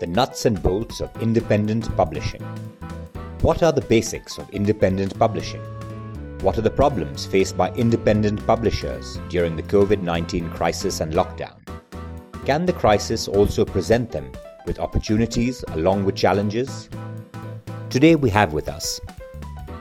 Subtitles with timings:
[0.00, 2.40] The Nuts and Bolts of Independent Publishing.
[3.40, 5.60] What are the basics of independent publishing?
[6.40, 11.56] What are the problems faced by independent publishers during the COVID 19 crisis and lockdown?
[12.46, 14.30] Can the crisis also present them
[14.66, 16.88] with opportunities along with challenges?
[17.90, 19.00] Today we have with us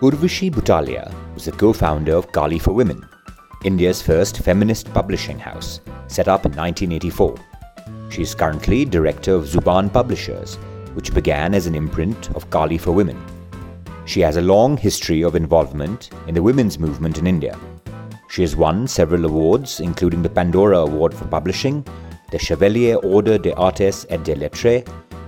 [0.01, 3.07] Urvashi Butalia, who's the co founder of Kali for Women,
[3.63, 7.35] India's first feminist publishing house, set up in 1984.
[8.09, 10.55] She is currently director of Zubaan Publishers,
[10.93, 13.21] which began as an imprint of Kali for Women.
[14.05, 17.59] She has a long history of involvement in the women's movement in India.
[18.29, 21.85] She has won several awards, including the Pandora Award for Publishing,
[22.31, 24.83] the Chevalier Ordre des Arts et des Lettres,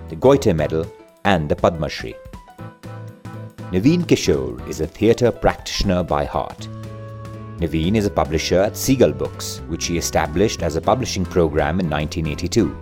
[0.10, 0.86] the Goethe Medal,
[1.26, 2.16] and the Padma Shri.
[3.72, 6.68] Naveen Kishore is a theatre practitioner by heart.
[7.60, 11.90] Naveen is a publisher at Seagull Books, which he established as a publishing program in
[11.90, 12.74] 1982.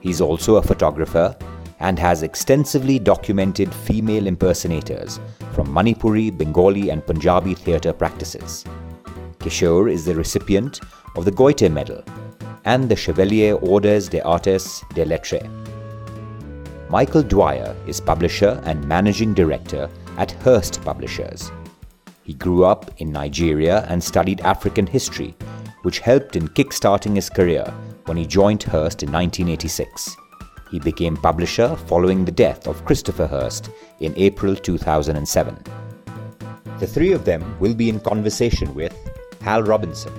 [0.00, 1.36] He's also a photographer
[1.78, 5.20] and has extensively documented female impersonators
[5.52, 8.64] from Manipuri, Bengali, and Punjabi theatre practices.
[9.38, 10.80] Kishore is the recipient
[11.14, 12.02] of the Goethe Medal
[12.64, 15.48] and the Chevalier Ordres des Arts des Lettres.
[16.90, 21.52] Michael Dwyer is publisher and managing director at Hurst Publishers.
[22.24, 25.34] He grew up in Nigeria and studied African history,
[25.82, 27.64] which helped in kickstarting his career
[28.06, 30.16] when he joined Hurst in 1986.
[30.70, 33.70] He became publisher following the death of Christopher Hurst
[34.00, 35.58] in April 2007.
[36.78, 38.94] The three of them will be in conversation with
[39.42, 40.12] Hal Robinson,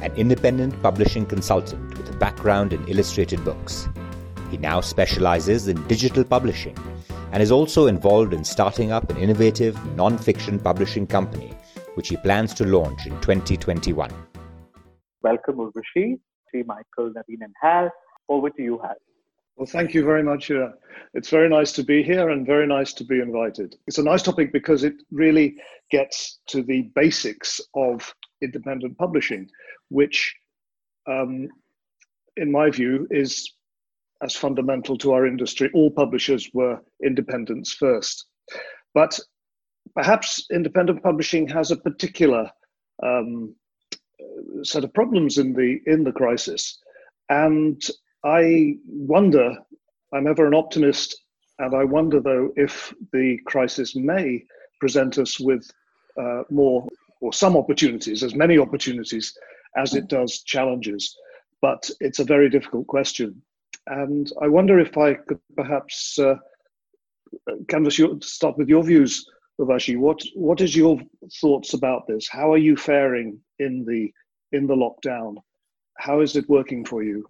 [0.00, 3.88] an independent publishing consultant with a background in illustrated books.
[4.50, 6.76] He now specializes in digital publishing
[7.32, 11.52] and is also involved in starting up an innovative non fiction publishing company,
[11.94, 14.10] which he plans to launch in 2021.
[15.22, 17.90] Welcome, Urvashi, Sri Michael, Naveen, and Hal.
[18.28, 18.94] Over to you, Hal.
[19.56, 20.50] Well, thank you very much.
[20.50, 20.70] Uh,
[21.14, 23.76] it's very nice to be here and very nice to be invited.
[23.86, 25.56] It's a nice topic because it really
[25.90, 29.48] gets to the basics of independent publishing,
[29.88, 30.34] which,
[31.06, 31.48] um,
[32.36, 33.52] in my view, is
[34.22, 35.70] as fundamental to our industry.
[35.74, 38.26] All publishers were independents first.
[38.94, 39.18] But
[39.94, 42.50] perhaps independent publishing has a particular
[43.02, 43.54] um,
[44.62, 46.78] set of problems in the in the crisis
[47.32, 47.82] and
[48.24, 49.56] I wonder,
[50.12, 51.18] I'm ever an optimist,
[51.58, 54.44] and I wonder though if the crisis may
[54.80, 55.68] present us with
[56.20, 56.86] uh, more
[57.20, 59.32] or some opportunities, as many opportunities
[59.76, 61.16] as it does challenges.
[61.62, 63.40] But it's a very difficult question.
[63.86, 66.36] And I wonder if I could perhaps uh,
[67.68, 69.28] canvas your, start with your views,
[69.60, 69.98] Urvashi.
[69.98, 71.00] What what is your
[71.40, 72.28] thoughts about this?
[72.28, 74.12] How are you faring in the
[74.56, 75.36] in the lockdown?
[75.98, 77.26] How is it working for you?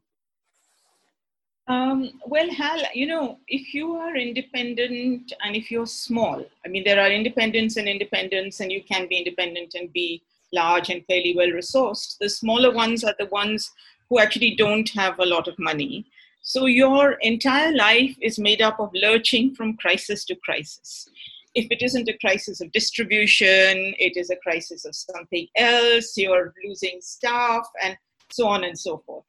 [1.69, 6.83] Um, well, Hal, you know, if you are independent and if you're small, I mean,
[6.85, 11.35] there are independents and independents, and you can be independent and be large and fairly
[11.37, 12.19] well resourced.
[12.19, 13.71] The smaller ones are the ones
[14.11, 16.05] who actually don't have a lot of money.
[16.43, 21.09] So your entire life is made up of lurching from crisis to crisis.
[21.55, 26.53] If it isn't a crisis of distribution, it is a crisis of something else, you're
[26.65, 27.97] losing staff, and
[28.33, 29.25] so on and so forth.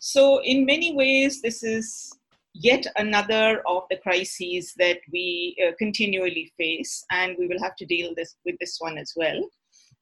[0.00, 2.12] So, in many ways, this is
[2.52, 7.86] yet another of the crises that we uh, continually face, and we will have to
[7.86, 9.40] deal this, with this one as well.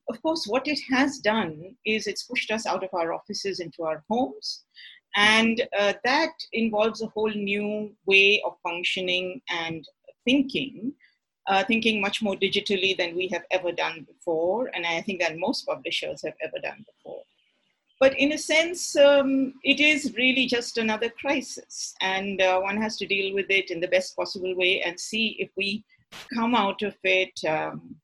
[0.08, 3.82] Of course, what it has done is it's pushed us out of our offices into
[3.82, 4.64] our homes,
[5.14, 9.86] and uh, that involves a whole new way of functioning and
[10.24, 10.92] thinking.
[11.48, 15.38] Uh, thinking much more digitally than we have ever done before, and I think that
[15.38, 17.22] most publishers have ever done before.
[18.00, 22.96] But in a sense, um, it is really just another crisis, and uh, one has
[22.98, 25.84] to deal with it in the best possible way and see if we
[26.34, 27.38] come out of it.
[27.48, 27.96] Um,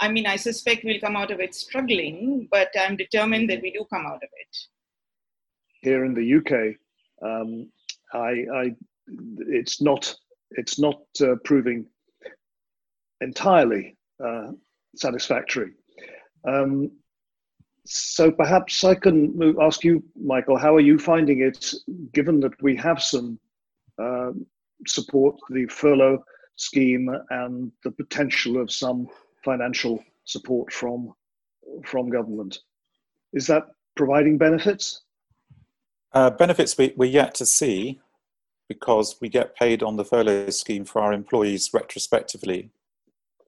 [0.00, 3.70] I mean, I suspect we'll come out of it struggling, but I'm determined that we
[3.70, 4.56] do come out of it.
[5.80, 6.76] Here in the UK,
[7.22, 7.70] um,
[8.12, 8.74] I, I,
[9.38, 10.14] it's not,
[10.52, 11.86] it's not uh, proving
[13.20, 14.52] entirely uh,
[14.96, 15.72] satisfactory.
[16.46, 16.90] Um,
[17.86, 21.72] so perhaps I can move, ask you, Michael, how are you finding it,
[22.12, 23.38] given that we have some
[23.98, 24.30] uh,
[24.86, 26.22] support, the furlough
[26.56, 29.06] scheme and the potential of some
[29.44, 31.12] financial support from
[31.84, 32.58] from government.
[33.32, 33.64] Is that
[33.96, 35.02] providing benefits?
[36.12, 38.00] Uh, benefits we, we're yet to see
[38.68, 42.70] because we get paid on the furlough scheme for our employees retrospectively.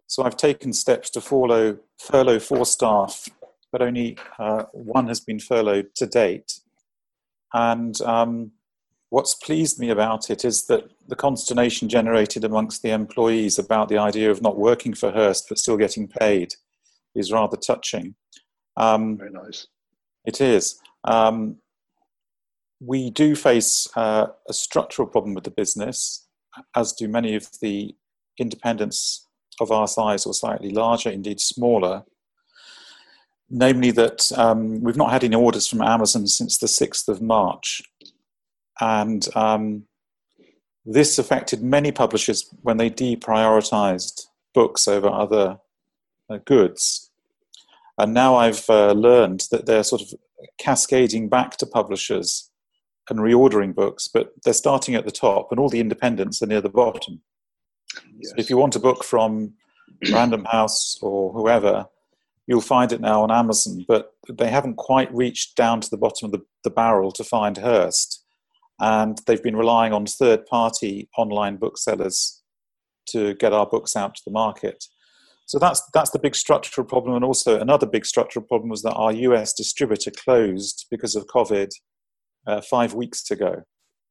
[0.06, 3.28] So I've taken steps to follow, furlough four staff,
[3.70, 6.60] but only uh, one has been furloughed to date.
[7.52, 8.52] And um,
[9.10, 13.98] what's pleased me about it is that the consternation generated amongst the employees about the
[13.98, 16.54] idea of not working for Hurst but still getting paid
[17.14, 18.14] is rather touching.
[18.76, 19.66] Um, Very nice.
[20.24, 20.80] It is.
[21.04, 21.56] Um,
[22.80, 26.26] we do face uh, a structural problem with the business,
[26.74, 27.94] as do many of the
[28.38, 29.26] independents
[29.60, 32.04] of our size or slightly larger, indeed smaller.
[33.50, 37.82] Namely, that um, we've not had any orders from Amazon since the 6th of March.
[38.80, 39.84] And um,
[40.86, 45.58] this affected many publishers when they deprioritized books over other
[46.30, 47.10] uh, goods.
[47.98, 50.14] And now I've uh, learned that they're sort of
[50.58, 52.49] cascading back to publishers
[53.10, 56.60] and reordering books, but they're starting at the top, and all the independents are near
[56.60, 57.20] the bottom.
[57.94, 58.30] Yes.
[58.30, 59.54] So if you want a book from
[60.12, 61.86] Random House or whoever,
[62.46, 66.26] you'll find it now on Amazon, but they haven't quite reached down to the bottom
[66.26, 68.24] of the, the barrel to find Hurst.
[68.80, 72.42] And they've been relying on third party online booksellers
[73.10, 74.84] to get our books out to the market.
[75.46, 78.94] So that's that's the big structural problem, and also another big structural problem was that
[78.94, 81.70] our US distributor closed because of COVID
[82.46, 83.62] uh, five weeks ago.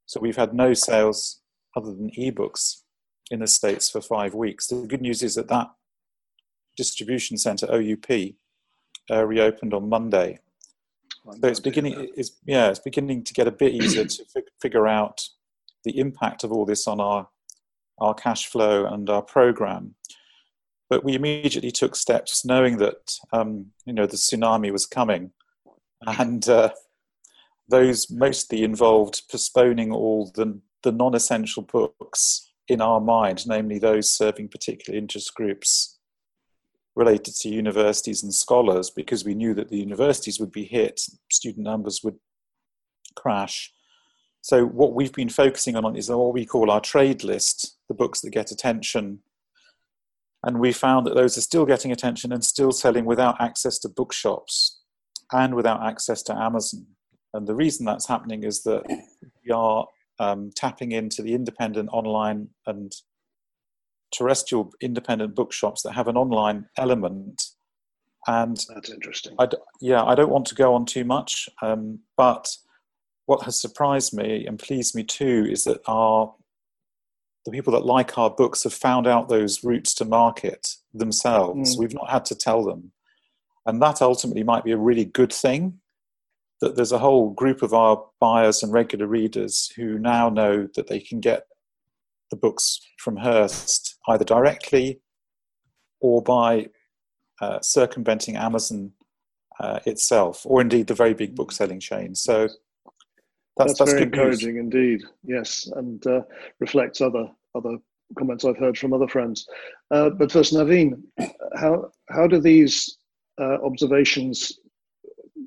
[0.05, 1.41] So we've had no sales
[1.75, 2.81] other than ebooks
[3.31, 4.67] in the states for five weeks.
[4.67, 5.67] The good news is that that
[6.75, 8.35] distribution center OUP
[9.11, 10.39] uh, reopened on Monday.
[11.25, 12.11] So it's beginning.
[12.15, 14.25] It's yeah, it's beginning to get a bit easier to
[14.61, 15.21] figure out
[15.83, 17.27] the impact of all this on our
[17.99, 19.95] our cash flow and our program.
[20.89, 25.31] But we immediately took steps, knowing that um, you know the tsunami was coming,
[26.07, 26.71] and uh,
[27.69, 34.47] those mostly involved postponing all the the non-essential books in our mind, namely those serving
[34.47, 35.99] particular interest groups
[36.95, 41.65] related to universities and scholars, because we knew that the universities would be hit, student
[41.65, 42.15] numbers would
[43.15, 43.73] crash.
[44.41, 48.21] So what we've been focusing on is what we call our trade list, the books
[48.21, 49.19] that get attention
[50.43, 53.89] and we found that those are still getting attention and still selling without access to
[53.89, 54.81] bookshops
[55.31, 56.85] and without access to Amazon.
[57.33, 58.83] And the reason that's happening is that
[59.45, 59.87] we are
[60.19, 62.91] um, tapping into the independent online and
[64.11, 67.43] terrestrial independent bookshops that have an online element.
[68.27, 69.35] And that's interesting.
[69.39, 72.47] I d- yeah, I don't want to go on too much, um, but
[73.25, 76.33] what has surprised me and pleased me too is that our
[77.45, 81.75] the people that like our books have found out those routes to market themselves.
[81.75, 81.79] Mm.
[81.79, 82.91] We've not had to tell them.
[83.65, 85.78] And that ultimately might be a really good thing
[86.61, 90.87] that there's a whole group of our buyers and regular readers who now know that
[90.87, 91.43] they can get
[92.31, 95.01] the books from Hurst either directly
[96.01, 96.67] or by
[97.41, 98.91] uh, circumventing Amazon
[99.59, 102.15] uh, itself, or indeed the very big book selling chain.
[102.15, 102.57] So that's,
[103.57, 104.63] that's, that's very encouraging news.
[104.63, 105.01] indeed.
[105.23, 106.21] Yes, and uh,
[106.59, 107.77] reflects other other
[108.17, 109.47] comments I've heard from other friends.
[109.91, 111.01] Uh, but first, Naveen,
[111.55, 112.97] how how do these
[113.39, 114.58] uh, observations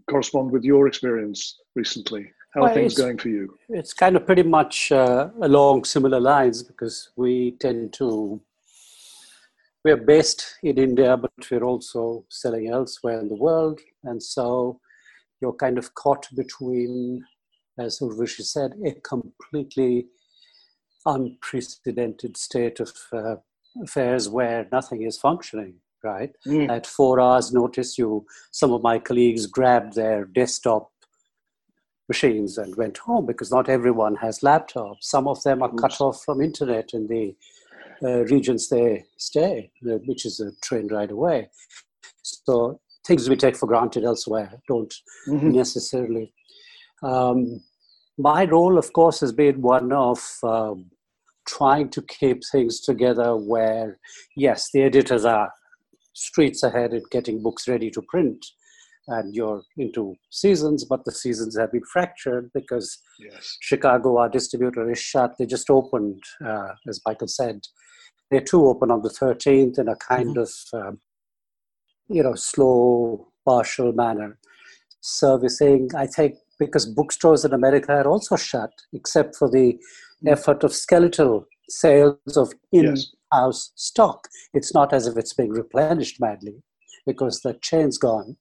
[0.08, 2.30] correspond with your experience recently?
[2.54, 3.56] How well, are things going for you?
[3.68, 8.40] It's kind of pretty much uh, along similar lines because we tend to
[9.84, 14.78] we're based in India, but we're also selling elsewhere in the world, and so
[15.40, 17.24] you're kind of caught between
[17.78, 20.06] as Urvashi said, a completely
[21.06, 23.36] unprecedented state of uh,
[23.82, 26.68] affairs where nothing is functioning right mm.
[26.70, 30.90] at four hours notice you some of my colleagues grabbed their desktop
[32.08, 35.80] machines and went home because not everyone has laptops some of them are Oops.
[35.80, 37.34] cut off from internet in the
[38.04, 41.48] uh, regions they stay uh, which is a train ride away
[42.22, 44.94] so things we take for granted elsewhere don't
[45.28, 45.50] mm-hmm.
[45.50, 46.32] necessarily
[47.02, 47.60] um,
[48.18, 50.90] my role, of course, has been one of um,
[51.46, 53.98] trying to keep things together where,
[54.36, 55.52] yes, the editors are
[56.14, 58.44] streets ahead in getting books ready to print
[59.08, 63.56] and you're into seasons, but the seasons have been fractured because yes.
[63.60, 65.34] Chicago, our distributor, is shut.
[65.38, 67.60] They just opened, uh, as Michael said.
[68.30, 70.78] They're too open on the 13th in a kind mm-hmm.
[70.78, 71.00] of, um,
[72.08, 74.38] you know, slow, partial manner.
[75.00, 79.78] Servicing, I think, because bookstores in America are also shut, except for the
[80.26, 83.06] effort of skeletal sales of in yes.
[83.32, 84.28] House stock.
[84.54, 86.62] It's not as if it's being replenished madly
[87.06, 88.36] because the chain's gone.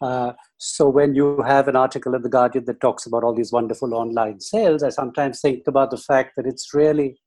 [0.00, 3.52] Uh, so when you have an article in the Guardian that talks about all these
[3.52, 7.20] wonderful online sales, I sometimes think about the fact that it's really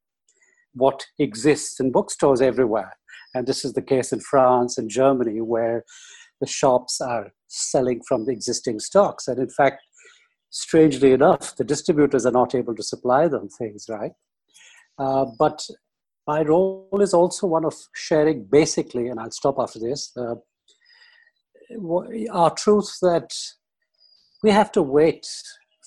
[0.74, 2.94] what exists in bookstores everywhere.
[3.34, 5.84] And this is the case in France and Germany, where
[6.40, 9.28] the shops are selling from the existing stocks.
[9.28, 9.82] And in fact,
[10.50, 14.12] strangely enough, the distributors are not able to supply them things, right?
[14.98, 15.66] Uh, but
[16.32, 20.36] my role is also one of sharing basically, and I'll stop after this, uh,
[22.42, 23.30] our truth that
[24.44, 25.26] we have to wait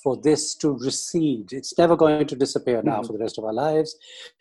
[0.03, 1.53] for this to recede.
[1.59, 3.07] It's never going to disappear now mm-hmm.
[3.07, 3.97] for the rest of our lives.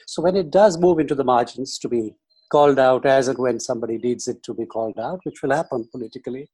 [0.07, 2.03] So when it does move into the margins to be
[2.51, 5.87] called out as and when somebody needs it to be called out, which will happen
[5.91, 6.49] politically,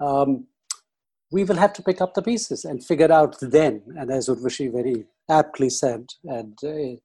[0.00, 0.46] um,
[1.30, 3.82] we will have to pick up the pieces and figure out then.
[3.98, 6.96] And as Urvashi very aptly said, and uh,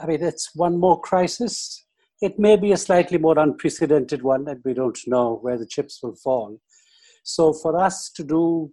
[0.00, 1.84] I mean, it's one more crisis.
[2.22, 6.00] It may be a slightly more unprecedented one, and we don't know where the chips
[6.02, 6.60] will fall.
[7.22, 8.72] So, for us to do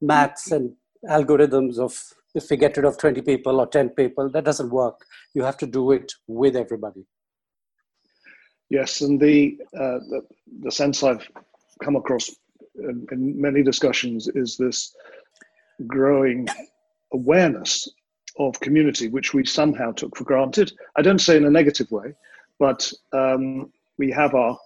[0.00, 0.72] maths and
[1.08, 1.94] algorithms of
[2.34, 5.04] if we get rid of 20 people or 10 people, that doesn't work.
[5.34, 7.04] You have to do it with everybody.
[8.70, 10.22] Yes, and the, uh, the,
[10.62, 11.28] the sense I've
[11.82, 12.30] come across
[12.76, 14.94] in, in many discussions is this
[15.86, 16.48] growing
[17.12, 17.88] awareness
[18.48, 20.72] of community, which we somehow took for granted.
[20.96, 22.14] I don't say in a negative way,
[22.58, 24.58] but um, we have our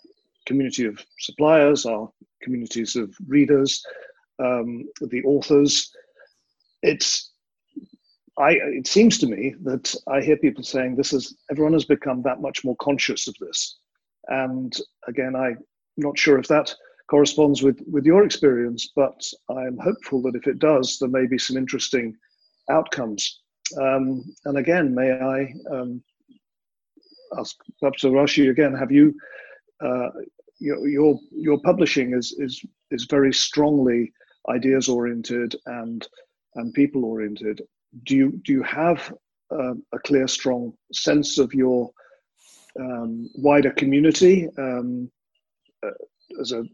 [0.47, 2.11] community of suppliers, our
[2.43, 3.85] communities of readers,
[4.39, 5.93] um, the authors.
[6.83, 7.33] It's
[8.39, 12.23] I, it seems to me that I hear people saying this is everyone has become
[12.23, 13.79] that much more conscious of this,
[14.29, 14.77] and
[15.09, 15.59] again, I'm
[15.97, 16.75] not sure if that
[17.09, 21.39] corresponds with with your experience, but I'm hopeful that if it does, there may be
[21.39, 22.15] some interesting
[22.71, 23.41] outcomes.
[23.81, 26.03] Um, and again, may I um,
[27.39, 28.75] ask Urvashi again?
[28.75, 29.15] Have you
[29.81, 30.09] uh,
[30.59, 34.13] your, your your publishing is is is very strongly
[34.49, 36.07] ideas oriented and
[36.55, 37.63] and people oriented.
[38.05, 39.13] Do you do you have
[39.51, 41.91] uh, a clear, strong sense of your
[42.79, 45.11] um, wider community um,
[45.85, 45.91] uh,
[46.41, 46.65] as a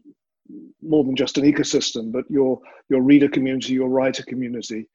[0.81, 2.59] more than just an ecosystem, but your
[2.89, 4.87] your reader community, your writer community.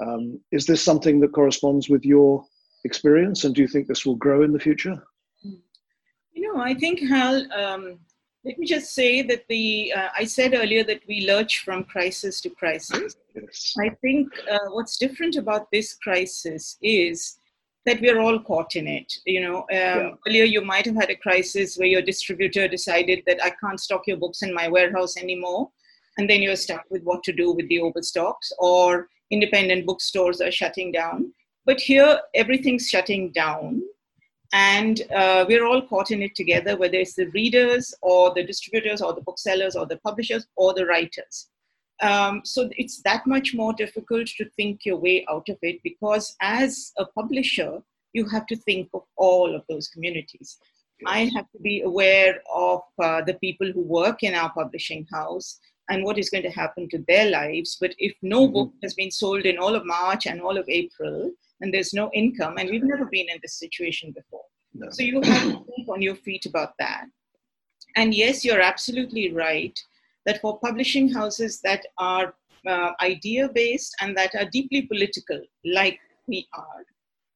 [0.00, 2.44] Um, is this something that corresponds with your
[2.84, 5.02] experience, and do you think this will grow in the future?
[5.42, 7.50] You know, I think Hal.
[7.52, 7.98] Um,
[8.44, 12.40] let me just say that the uh, I said earlier that we lurch from crisis
[12.42, 13.16] to crisis.
[13.34, 13.74] Yes.
[13.80, 17.38] I think uh, what's different about this crisis is
[17.86, 19.12] that we're all caught in it.
[19.24, 20.10] You know, um, yeah.
[20.28, 24.06] earlier you might have had a crisis where your distributor decided that I can't stock
[24.06, 25.70] your books in my warehouse anymore,
[26.18, 30.52] and then you're stuck with what to do with the overstocks, or independent bookstores are
[30.52, 31.32] shutting down.
[31.66, 33.82] But here, everything's shutting down,
[34.52, 39.00] and uh, we're all caught in it together, whether it's the readers, or the distributors,
[39.00, 41.48] or the booksellers, or the publishers, or the writers.
[42.02, 46.36] Um, so it's that much more difficult to think your way out of it because
[46.40, 47.80] as a publisher,
[48.12, 50.58] you have to think of all of those communities.
[51.06, 55.58] I have to be aware of uh, the people who work in our publishing house
[55.90, 57.76] and what is going to happen to their lives.
[57.80, 58.54] But if no mm-hmm.
[58.54, 62.10] book has been sold in all of March and all of April, and there's no
[62.12, 64.44] income, and we've never been in this situation before.
[64.74, 64.88] No.
[64.90, 67.06] So you have to think on your feet about that.
[67.96, 69.78] And yes, you're absolutely right
[70.26, 72.34] that for publishing houses that are
[72.66, 76.82] uh, idea based and that are deeply political, like we are,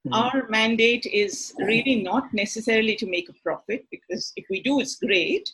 [0.06, 0.14] mm-hmm.
[0.14, 4.96] our mandate is really not necessarily to make a profit, because if we do, it's
[4.96, 5.48] great.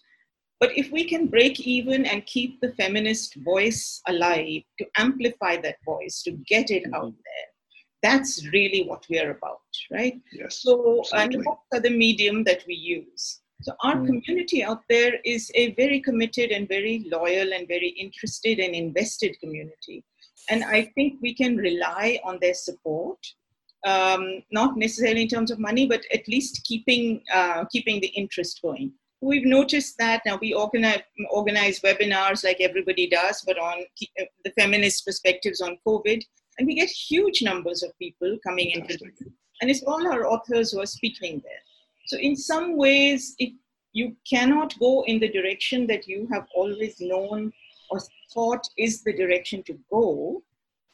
[0.60, 5.76] But if we can break even and keep the feminist voice alive, to amplify that
[5.84, 6.94] voice, to get it mm-hmm.
[6.94, 7.46] out there,
[8.02, 10.20] that's really what we're about, right?
[10.32, 10.62] Yes.
[10.62, 11.36] So, absolutely.
[11.36, 13.40] and books are the medium that we use.
[13.62, 14.06] So our mm.
[14.06, 19.36] community out there is a very committed and very loyal and very interested and invested
[19.40, 20.04] community.
[20.50, 23.18] And I think we can rely on their support,
[23.86, 28.60] um, not necessarily in terms of money, but at least keeping, uh, keeping the interest
[28.60, 28.92] going.
[29.20, 33.84] We've noticed that now we organize, organize webinars like everybody does, but on
[34.20, 36.22] uh, the feminist perspectives on COVID,
[36.58, 39.02] and we get huge numbers of people coming into it.
[39.60, 41.62] And it's all our authors who are speaking there.
[42.06, 43.52] So, in some ways, if
[43.92, 47.52] you cannot go in the direction that you have always known
[47.90, 48.00] or
[48.32, 50.42] thought is the direction to go,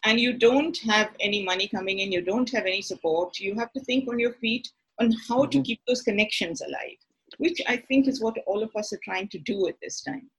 [0.04, 3.72] and you don't have any money coming in, you don't have any support, you have
[3.72, 5.50] to think on your feet on how mm-hmm.
[5.50, 6.98] to keep those connections alive,
[7.40, 10.30] which I think is what all of us are trying to do at this time.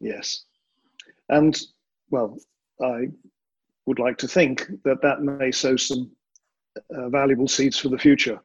[0.00, 0.44] Yes.
[1.28, 1.60] And,
[2.10, 2.38] well,
[2.80, 3.08] I
[3.86, 6.12] would like to think that that may sow some
[6.94, 8.38] uh, valuable seeds for the future.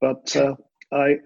[0.00, 0.54] But uh,
[0.92, 1.18] I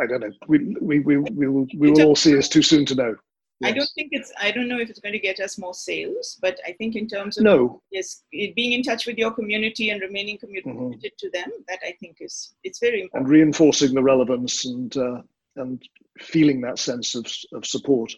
[0.00, 0.32] I don't know.
[0.48, 2.32] We we we, we will we will all see.
[2.32, 3.16] It's too soon to know.
[3.60, 3.70] Yes.
[3.70, 4.32] I don't think it's.
[4.40, 7.06] I don't know if it's going to get us more sales, but I think in
[7.06, 10.70] terms of no, yes, being in touch with your community and remaining mm-hmm.
[10.70, 11.16] committed mm-hmm.
[11.18, 13.28] to them, that I think is it's very important.
[13.28, 15.22] And reinforcing the relevance and uh,
[15.56, 15.80] and
[16.18, 18.12] feeling that sense of of support.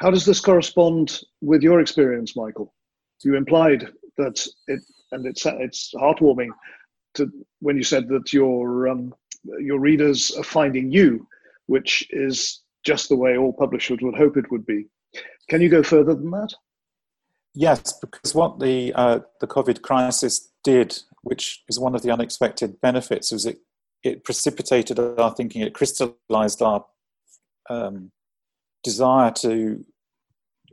[0.00, 2.74] How does this correspond with your experience, Michael?
[3.22, 3.88] You implied
[4.18, 4.80] that it,
[5.12, 6.50] and it's it's heartwarming
[7.14, 9.14] to when you said that your um,
[9.58, 11.26] your readers are finding you,
[11.66, 14.86] which is just the way all publishers would hope it would be.
[15.48, 16.54] Can you go further than that?
[17.54, 22.80] Yes, because what the uh, the COVID crisis did, which is one of the unexpected
[22.80, 23.58] benefits, was it
[24.02, 25.62] it precipitated our thinking.
[25.62, 26.84] It crystallized our
[27.68, 28.12] um,
[28.82, 29.84] desire to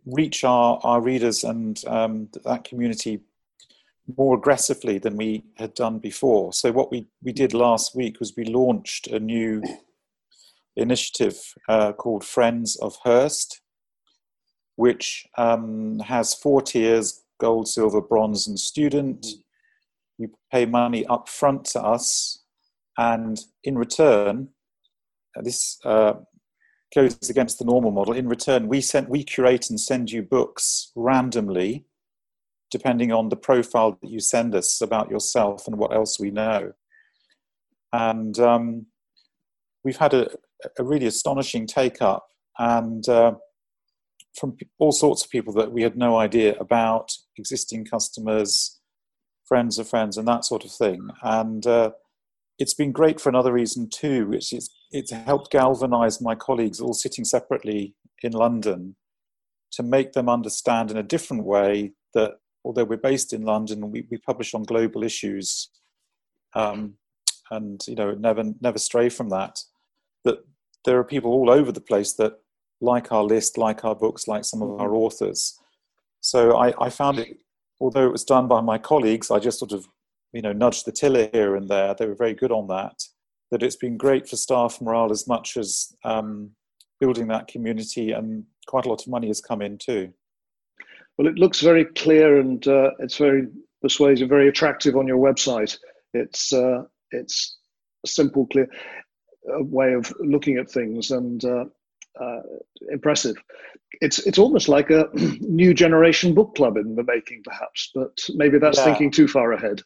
[0.06, 3.22] reach our, our readers and um, that community
[4.16, 6.54] more aggressively than we had done before.
[6.54, 9.62] So what we, we did last week was we launched a new
[10.81, 13.62] initiative uh, called Friends of Hurst,
[14.75, 19.25] which um, has four tiers gold, silver, bronze, and student.
[20.17, 22.43] You pay money up front to us,
[22.98, 24.50] and in return,
[25.38, 26.13] uh, this uh,
[26.96, 28.13] goes against the normal model.
[28.13, 31.86] In return, we send, we curate and send you books randomly,
[32.72, 36.74] depending on the profile that you send us about yourself and what else we know.
[37.93, 38.88] And um,
[39.84, 40.29] we've had a,
[40.78, 43.34] a really astonishing take up and uh,
[44.36, 48.80] from all sorts of people that we had no idea about existing customers
[49.48, 51.08] friends of friends and that sort of thing.
[51.24, 51.92] And uh,
[52.60, 56.94] it's been great for another reason too which is it's helped galvanize my colleagues all
[56.94, 58.96] sitting separately in london
[59.72, 62.34] to make them understand in a different way that
[62.64, 65.70] although we're based in london we, we publish on global issues
[66.56, 66.93] um,
[67.52, 69.60] and you know never never stray from that that
[70.88, 72.39] there are people all over the place that
[72.80, 74.95] like our list, like our books, like some of our mm-hmm.
[74.95, 75.60] authors.
[76.21, 77.38] So I, I found it,
[77.82, 79.86] although it was done by my colleagues, I just sort of,
[80.32, 81.93] you know, nudged the tiller here and there.
[81.93, 83.04] They were very good on that.
[83.52, 86.52] That it's been great for staff morale as much as um,
[87.02, 90.13] building that community, and quite a lot of money has come in too.
[91.17, 93.47] Well, it looks very clear and uh, it's very
[93.82, 95.78] persuasive, very attractive on your website.
[96.13, 97.58] It's uh, it's
[98.06, 98.69] simple, clear
[99.47, 101.65] way of looking at things and uh,
[102.19, 102.41] uh,
[102.91, 103.36] impressive.
[104.01, 108.60] It's it's almost like a new generation book club in the making, perhaps, but maybe
[108.60, 108.86] that's yeah.
[108.86, 109.81] thinking too far ahead.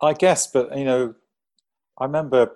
[0.00, 1.14] I guess, but you know,
[1.98, 2.52] I remember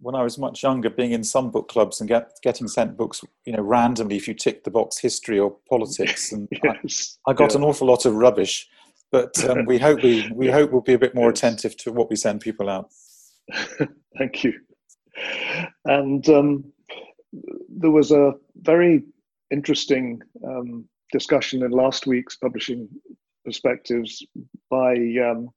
[0.00, 3.22] when I was much younger being in some book clubs and get, getting sent books,
[3.44, 7.18] you know, randomly if you tick the box history or politics, and yes.
[7.26, 7.58] I, I, got yeah.
[7.58, 8.68] an awful lot of rubbish.
[9.12, 11.38] But um, we hope we we hope we'll be a bit more yes.
[11.38, 12.90] attentive to what we send people out.
[14.18, 14.54] Thank you
[15.84, 16.72] and um,
[17.68, 19.04] there was a very
[19.50, 22.88] interesting um, discussion in last week's publishing
[23.44, 24.24] perspectives
[24.70, 24.94] by
[25.28, 25.48] um,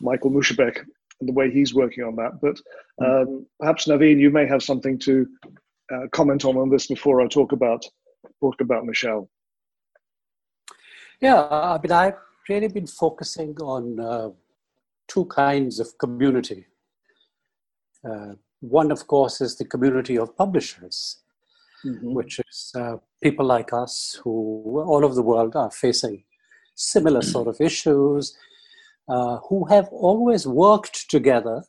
[0.00, 0.78] Michael Moushabeck
[1.20, 2.40] and the way he's working on that.
[2.40, 2.60] But
[2.98, 3.04] hmm.
[3.04, 5.26] um, perhaps Naveen, you may have something to
[5.92, 7.84] uh, comment on on this before I talk about
[8.40, 9.28] talk about Michel.
[11.20, 12.16] Yeah, I mean, I've
[12.48, 14.30] really been focusing on uh,
[15.08, 16.66] two kinds of community.
[18.06, 18.34] Uh,
[18.68, 21.18] one, of course, is the community of publishers,
[21.84, 22.14] mm-hmm.
[22.14, 26.24] which is uh, people like us who all over the world are facing
[26.74, 28.36] similar sort of issues,
[29.08, 31.62] uh, who have always worked together,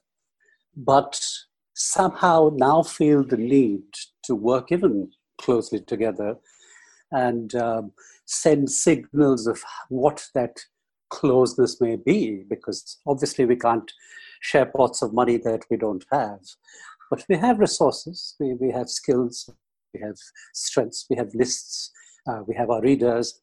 [0.76, 1.22] but
[1.74, 3.84] somehow now feel the need
[4.24, 6.38] to work even closely together
[7.12, 7.92] and um,
[8.26, 10.58] send signals of what that
[11.10, 13.92] closeness may be, because obviously we can't
[14.42, 16.40] share pots of money that we don't have.
[17.10, 19.50] But we have resources, we, we have skills,
[19.94, 20.18] we have
[20.54, 21.92] strengths, we have lists,
[22.28, 23.40] uh, we have our readers.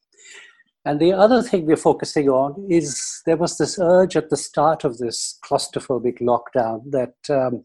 [0.85, 4.83] And the other thing we're focusing on is there was this urge at the start
[4.83, 7.63] of this claustrophobic lockdown that um,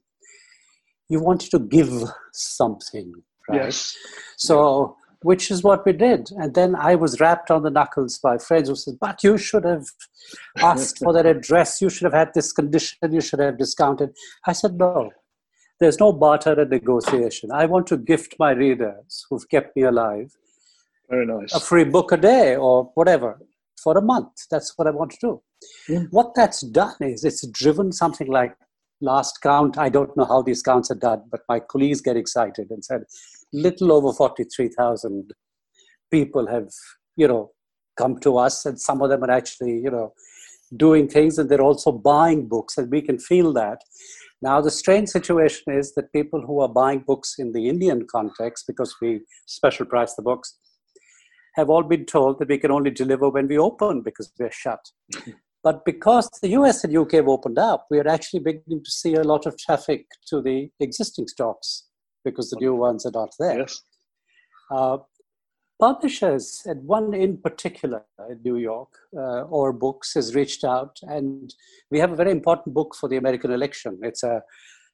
[1.08, 1.90] you wanted to give
[2.32, 3.12] something.
[3.48, 3.62] Right?
[3.62, 3.96] Yes.
[4.36, 6.30] So, which is what we did.
[6.36, 9.64] And then I was rapped on the knuckles by friends who said, But you should
[9.64, 9.86] have
[10.58, 11.80] asked for that address.
[11.80, 12.98] You should have had this condition.
[13.10, 14.10] You should have discounted.
[14.46, 15.10] I said, No,
[15.80, 17.50] there's no barter and negotiation.
[17.52, 20.32] I want to gift my readers who've kept me alive
[21.10, 21.54] Very nice.
[21.54, 23.40] a free book a day or whatever
[23.82, 24.46] for a month.
[24.50, 25.42] That's what I want to do.
[25.88, 26.04] Yeah.
[26.10, 28.54] What that's done is it's driven something like
[29.00, 29.78] last count.
[29.78, 33.02] I don't know how these counts are done, but my colleagues get excited and said
[33.52, 35.32] little over 43,000
[36.10, 36.68] people have,
[37.16, 37.50] you know,
[37.96, 40.12] come to us and some of them are actually, you know,
[40.76, 43.80] doing things and they're also buying books, and we can feel that.
[44.40, 48.64] Now, the strange situation is that people who are buying books in the Indian context,
[48.66, 50.58] because we special price the books,
[51.56, 54.80] have all been told that we can only deliver when we open because we're shut.
[55.64, 59.14] but because the US and UK have opened up, we are actually beginning to see
[59.14, 61.87] a lot of traffic to the existing stocks
[62.30, 63.60] because the new ones are not there.
[63.60, 63.82] Yes.
[64.70, 64.98] Uh,
[65.80, 71.54] publishers, and one in particular in New York, uh, OR Books, has reached out, and
[71.90, 73.98] we have a very important book for the American election.
[74.02, 74.42] It's a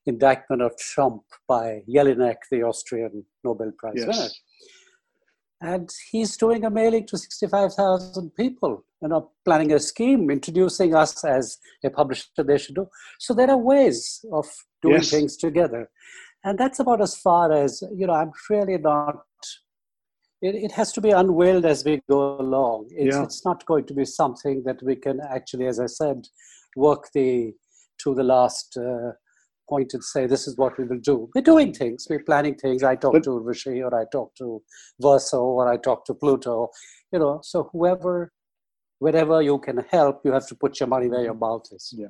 [0.07, 4.07] indictment of Trump by Jelinek, the Austrian Nobel Prize yes.
[4.07, 4.29] winner.
[5.61, 11.25] And he's doing a mailing to 65,000 people, you know, planning a scheme, introducing us
[11.25, 12.87] as a publisher they should do.
[13.19, 14.47] So there are ways of
[14.83, 15.11] doing yes.
[15.11, 15.89] things together.
[16.45, 19.25] And that's about as far as, you know, I'm really not
[20.45, 22.89] it, it has to be unveiled as we go along.
[22.91, 23.23] It's, yeah.
[23.23, 26.27] it's not going to be something that we can actually, as I said,
[26.77, 27.53] work the
[28.03, 29.13] to the last uh,
[29.69, 31.31] point and say this is what we will do.
[31.35, 32.07] We're doing things.
[32.11, 32.83] We're planning things.
[32.83, 34.63] I talk but, to Rishi or I talk to
[35.01, 36.69] Verso or I talk to Pluto.
[37.13, 38.33] You know, so whoever,
[38.99, 41.95] wherever you can help, you have to put your money where your mouth is.
[41.97, 42.09] Yeah,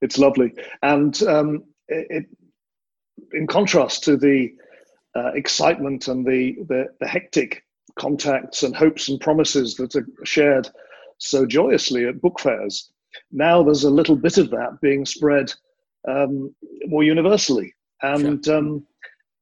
[0.00, 2.26] it's lovely, and um, it, it
[3.32, 4.52] in contrast to the
[5.14, 7.64] uh, excitement and the, the, the hectic
[7.98, 10.68] contacts and hopes and promises that are shared
[11.18, 12.90] so joyously at book fairs.
[13.30, 15.52] Now there's a little bit of that being spread
[16.08, 16.54] um,
[16.86, 17.74] more universally.
[18.02, 18.56] And sure.
[18.56, 18.86] um,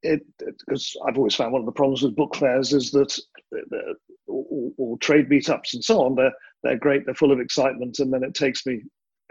[0.03, 3.19] it, because I've always found one of the problems with book fairs is that,
[3.55, 3.95] uh,
[4.27, 8.13] or, or, trade meetups and so on, they're, they're great, they're full of excitement, and
[8.13, 8.83] then it takes me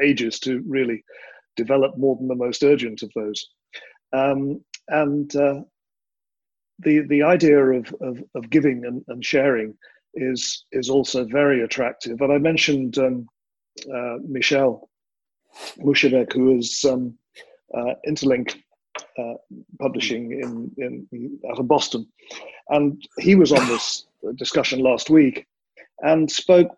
[0.01, 1.03] ages to really
[1.55, 3.49] develop more than the most urgent of those.
[4.13, 5.61] Um, and uh,
[6.79, 9.75] the the idea of of, of giving and, and, sharing
[10.15, 12.21] is is also very attractive.
[12.21, 13.27] And I mentioned um,
[13.93, 14.89] uh, Michel
[15.77, 17.15] Moushabeck, who is um,
[17.75, 18.55] uh, Interlink
[19.17, 19.33] uh,
[19.79, 20.71] Publishing in,
[21.11, 22.07] in out of Boston,
[22.69, 25.45] and he was on this discussion last week
[26.01, 26.75] and spoke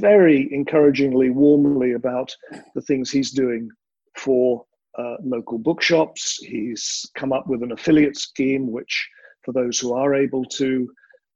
[0.00, 2.34] very encouragingly, warmly about
[2.74, 3.70] the things he's doing
[4.16, 4.64] for
[4.98, 6.38] uh, local bookshops.
[6.42, 9.08] He's come up with an affiliate scheme which
[9.44, 10.88] for those who are able to,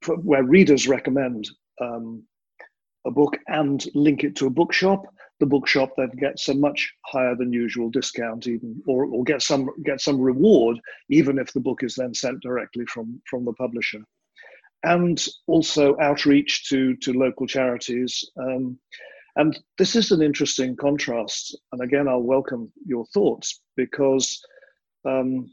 [0.02, 1.48] for, where readers recommend
[1.80, 2.22] um,
[3.06, 5.02] a book and link it to a bookshop,
[5.38, 9.68] the bookshop then gets a much higher than usual discount, even or, or get some
[9.84, 10.78] get some reward,
[11.10, 14.00] even if the book is then sent directly from from the publisher,
[14.84, 18.24] and also outreach to to local charities.
[18.40, 18.78] Um,
[19.36, 21.56] and this is an interesting contrast.
[21.72, 24.42] And again, I'll welcome your thoughts because
[25.04, 25.50] um,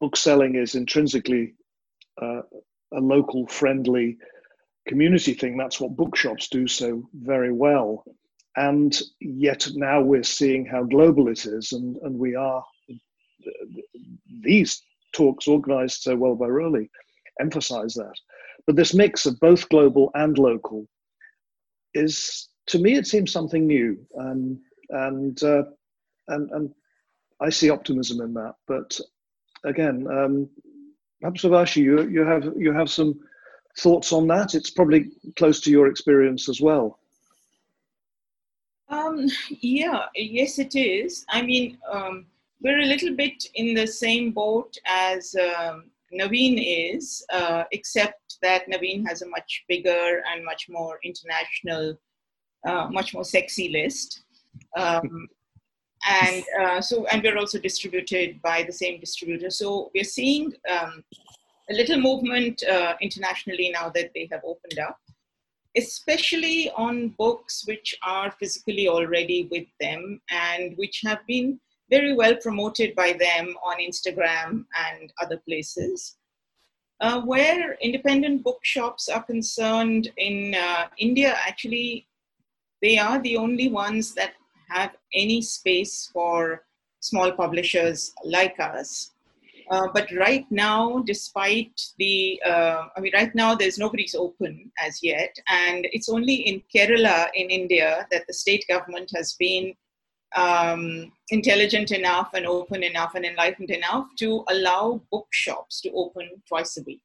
[0.00, 1.54] bookselling is intrinsically
[2.20, 2.42] uh,
[2.94, 4.16] a local friendly
[4.88, 5.56] community thing.
[5.56, 8.04] That's what bookshops do so very well.
[8.56, 12.64] And yet now we're seeing how global it is, and, and we are,
[14.42, 16.88] these talks organized so well by Roli
[17.38, 18.14] emphasize that.
[18.66, 20.88] But this mix of both global and local
[21.96, 23.98] is, to me, it seems something new.
[24.18, 25.64] Um, and, uh,
[26.28, 26.74] and, and
[27.40, 28.54] I see optimism in that.
[28.66, 28.98] But
[29.64, 30.48] again, um,
[31.20, 33.18] perhaps Urvashi, you, you have you have some
[33.78, 34.54] thoughts on that.
[34.54, 36.98] It's probably close to your experience as well.
[38.88, 39.26] Um,
[39.60, 41.24] yeah, yes, it is.
[41.28, 42.26] I mean, um,
[42.62, 48.68] we're a little bit in the same boat as um, Naveen is, uh, except that
[48.68, 51.96] Naveen has a much bigger and much more international,
[52.66, 54.22] uh, much more sexy list.
[54.76, 55.28] Um,
[56.08, 61.02] and uh, so and we're also distributed by the same distributor so we're seeing um,
[61.70, 64.98] a little movement uh, internationally now that they have opened up
[65.76, 71.58] especially on books which are physically already with them and which have been
[71.90, 76.16] very well promoted by them on instagram and other places
[77.00, 82.06] uh, where independent bookshops are concerned in uh, india actually
[82.82, 84.34] they are the only ones that
[84.68, 86.62] have any space for
[87.00, 89.12] small publishers like us.
[89.70, 95.00] Uh, but right now, despite the, uh, I mean, right now there's nobody's open as
[95.02, 99.74] yet, and it's only in Kerala in India that the state government has been
[100.34, 106.76] um, intelligent enough and open enough and enlightened enough to allow bookshops to open twice
[106.76, 107.00] a week.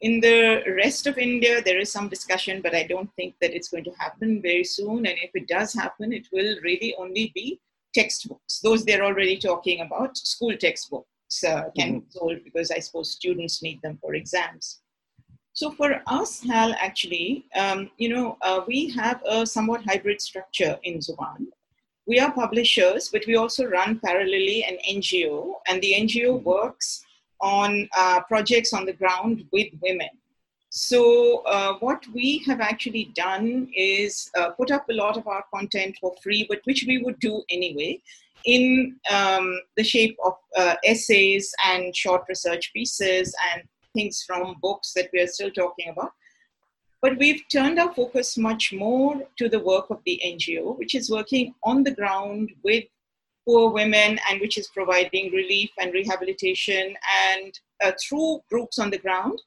[0.00, 3.68] In the rest of India, there is some discussion, but I don't think that it's
[3.68, 5.06] going to happen very soon.
[5.06, 7.60] And if it does happen, it will really only be
[7.94, 8.60] textbooks.
[8.60, 11.06] Those they're already talking about, school textbooks
[11.46, 11.98] uh, can mm-hmm.
[11.98, 14.80] be sold because I suppose students need them for exams.
[15.54, 20.78] So for us, Hal, actually, um, you know, uh, we have a somewhat hybrid structure
[20.82, 21.46] in Zubaan.
[22.12, 26.44] We are publishers, but we also run parallelly an NGO, and the NGO mm-hmm.
[26.44, 27.02] works
[27.40, 30.10] on uh, projects on the ground with women.
[30.68, 35.42] So uh, what we have actually done is uh, put up a lot of our
[35.54, 38.02] content for free, but which we would do anyway,
[38.44, 43.62] in um, the shape of uh, essays and short research pieces and
[43.94, 46.12] things from books that we are still talking about.
[47.02, 51.10] But we've turned our focus much more to the work of the NGO, which is
[51.10, 52.84] working on the ground with
[53.44, 56.94] poor women and which is providing relief and rehabilitation
[57.28, 59.40] and uh, through groups on the ground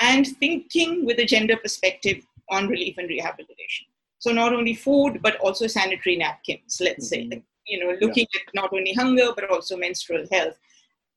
[0.00, 3.86] and thinking with a gender perspective on relief and rehabilitation.
[4.18, 7.30] So not only food, but also sanitary napkins, let's mm-hmm.
[7.32, 8.40] say, you know, looking yeah.
[8.40, 10.58] at not only hunger, but also menstrual health.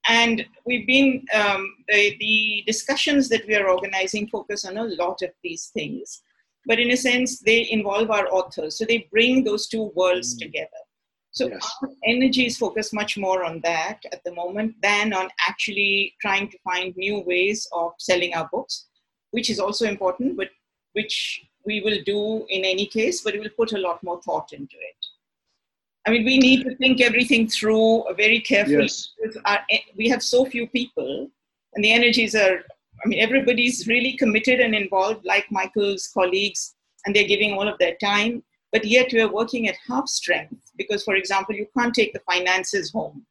[0.08, 5.22] And we've been, um, the, the discussions that we are organizing focus on a lot
[5.22, 6.22] of these things.
[6.68, 8.78] But in a sense, they involve our authors.
[8.78, 10.40] So they bring those two worlds mm.
[10.40, 10.70] together.
[11.32, 11.70] So yes.
[11.82, 16.50] our energy is focused much more on that at the moment than on actually trying
[16.50, 18.86] to find new ways of selling our books,
[19.32, 20.50] which is also important, but
[20.94, 24.54] which we will do in any case, but we will put a lot more thought
[24.54, 25.05] into it.
[26.08, 28.84] I mean, we need to think everything through very carefully.
[28.84, 29.10] Yes.
[29.46, 29.60] Our,
[29.98, 31.30] we have so few people,
[31.74, 32.60] and the energies are,
[33.04, 37.78] I mean, everybody's really committed and involved, like Michael's colleagues, and they're giving all of
[37.80, 38.44] their time.
[38.72, 42.20] But yet we are working at half strength because, for example, you can't take the
[42.20, 43.26] finances home.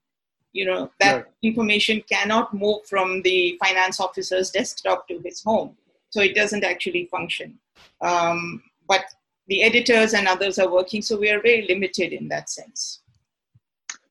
[0.53, 1.25] You know, that right.
[1.43, 5.77] information cannot move from the finance officer's desktop to his home.
[6.11, 7.59] So it doesn't actually function.
[8.01, 9.05] Um, but
[9.47, 13.03] the editors and others are working, so we are very limited in that sense.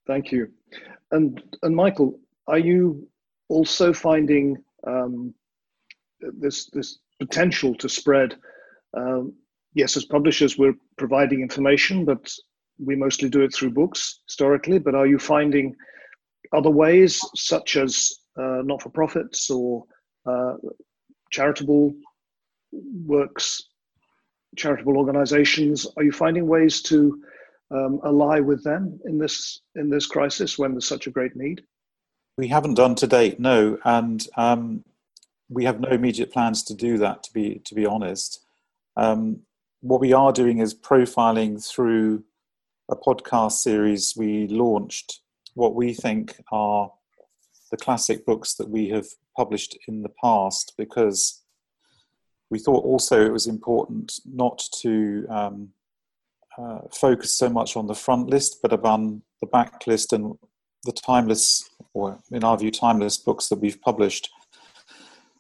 [0.06, 0.52] Thank you.
[1.12, 3.08] And and Michael, are you
[3.50, 5.34] also finding um,
[6.20, 8.36] this this potential to spread?
[8.96, 9.34] Um,
[9.74, 12.32] yes, as publishers, we're providing information, but
[12.84, 14.80] we mostly do it through books historically.
[14.80, 15.76] But are you finding
[16.52, 19.86] other ways, such as uh, not for profits or
[20.26, 20.56] uh,
[21.32, 21.94] charitable
[23.06, 23.64] works
[24.56, 25.88] charitable organizations.
[25.98, 27.24] Are you finding ways to
[27.72, 31.64] um, ally with them in this in this crisis when there's such a great need?
[32.38, 34.84] We haven't done to date, no, and um,
[35.50, 37.24] we have no immediate plans to do that.
[37.24, 38.44] To be to be honest,
[38.98, 39.42] um,
[39.82, 42.24] what we are doing is profiling through
[42.90, 45.22] a podcast series we launched.
[45.54, 46.92] What we think are
[47.72, 51.43] the classic books that we have published in the past, because
[52.54, 55.70] we thought also it was important not to um,
[56.56, 60.36] uh, focus so much on the front list, but on the back list and
[60.84, 64.30] the timeless, or in our view, timeless books that we've published.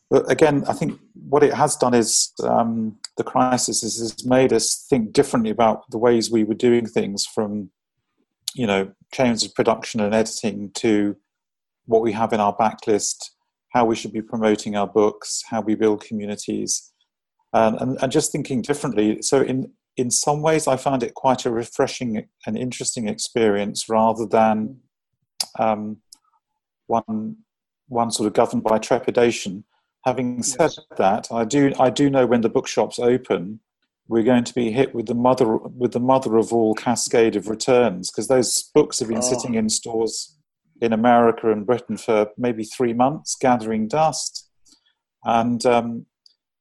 [0.10, 0.99] But again, I think
[1.30, 5.88] what it has done is um, the crisis is, has made us think differently about
[5.91, 7.69] the ways we were doing things from,
[8.56, 11.15] you know, chains of production and editing to
[11.86, 13.30] what we have in our backlist,
[13.69, 16.89] how we should be promoting our books, how we build communities
[17.53, 19.21] um, and, and just thinking differently.
[19.21, 24.25] So in in some ways, I found it quite a refreshing and interesting experience, rather
[24.25, 24.79] than
[25.59, 25.97] um,
[26.87, 27.37] one
[27.87, 29.63] one sort of governed by trepidation.
[30.05, 30.79] Having said yes.
[30.97, 33.59] that, I do I do know when the bookshops open,
[34.07, 37.47] we're going to be hit with the mother with the mother of all cascade of
[37.47, 39.21] returns because those books have been oh.
[39.21, 40.37] sitting in stores
[40.81, 44.49] in America and Britain for maybe three months, gathering dust,
[45.23, 46.05] and um,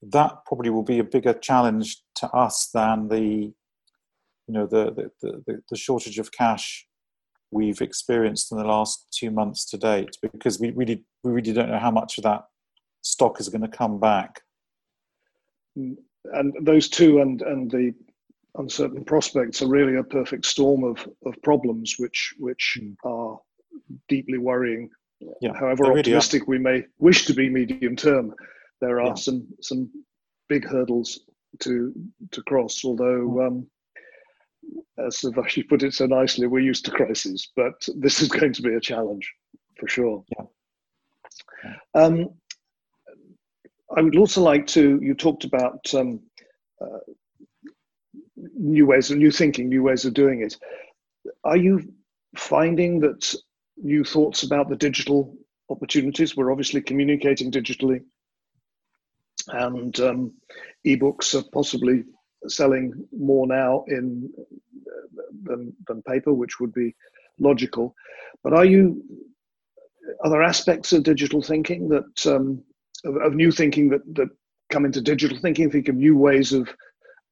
[0.03, 3.53] that probably will be a bigger challenge to us than the
[4.49, 6.87] you know the the, the, the shortage of cash
[7.51, 11.71] we've experienced in the last two months to date because we really we really don't
[11.71, 12.45] know how much of that
[13.03, 14.41] stock is going to come back
[15.77, 17.93] and those two and and the
[18.57, 22.95] uncertain prospects are really a perfect storm of of problems which which mm.
[23.05, 23.39] are
[24.09, 24.91] deeply worrying
[25.41, 26.47] yeah, however really optimistic are.
[26.49, 28.35] we may wish to be medium term
[28.83, 29.15] there are yeah.
[29.15, 29.91] some some
[30.49, 31.21] big hurdles
[31.61, 31.95] to
[32.33, 32.85] to cross.
[32.85, 33.41] Although, hmm.
[33.41, 33.67] um,
[34.99, 38.63] as Urvashi put it so nicely, we're used to crises, but this is going to
[38.63, 39.33] be a challenge
[39.79, 40.25] for sure.
[40.37, 41.75] Yeah.
[41.95, 42.29] Um,
[43.97, 44.99] I would also like to.
[45.01, 46.21] You talked about um,
[46.81, 46.99] uh,
[48.37, 50.57] new ways of new thinking, new ways of doing it.
[51.45, 51.93] Are you
[52.37, 53.35] finding that
[53.77, 55.37] new thoughts about the digital
[55.71, 56.37] opportunities?
[56.37, 58.01] We're obviously communicating digitally
[59.49, 60.33] and um,
[60.87, 62.05] ebooks are possibly
[62.49, 64.31] selling more now in
[65.45, 66.95] than, than paper, which would be
[67.39, 67.95] logical.
[68.43, 69.03] But are you
[70.25, 72.63] are there aspects of digital thinking that um,
[73.05, 74.29] of, of, new thinking that that
[74.71, 76.69] come into digital thinking, think of new ways of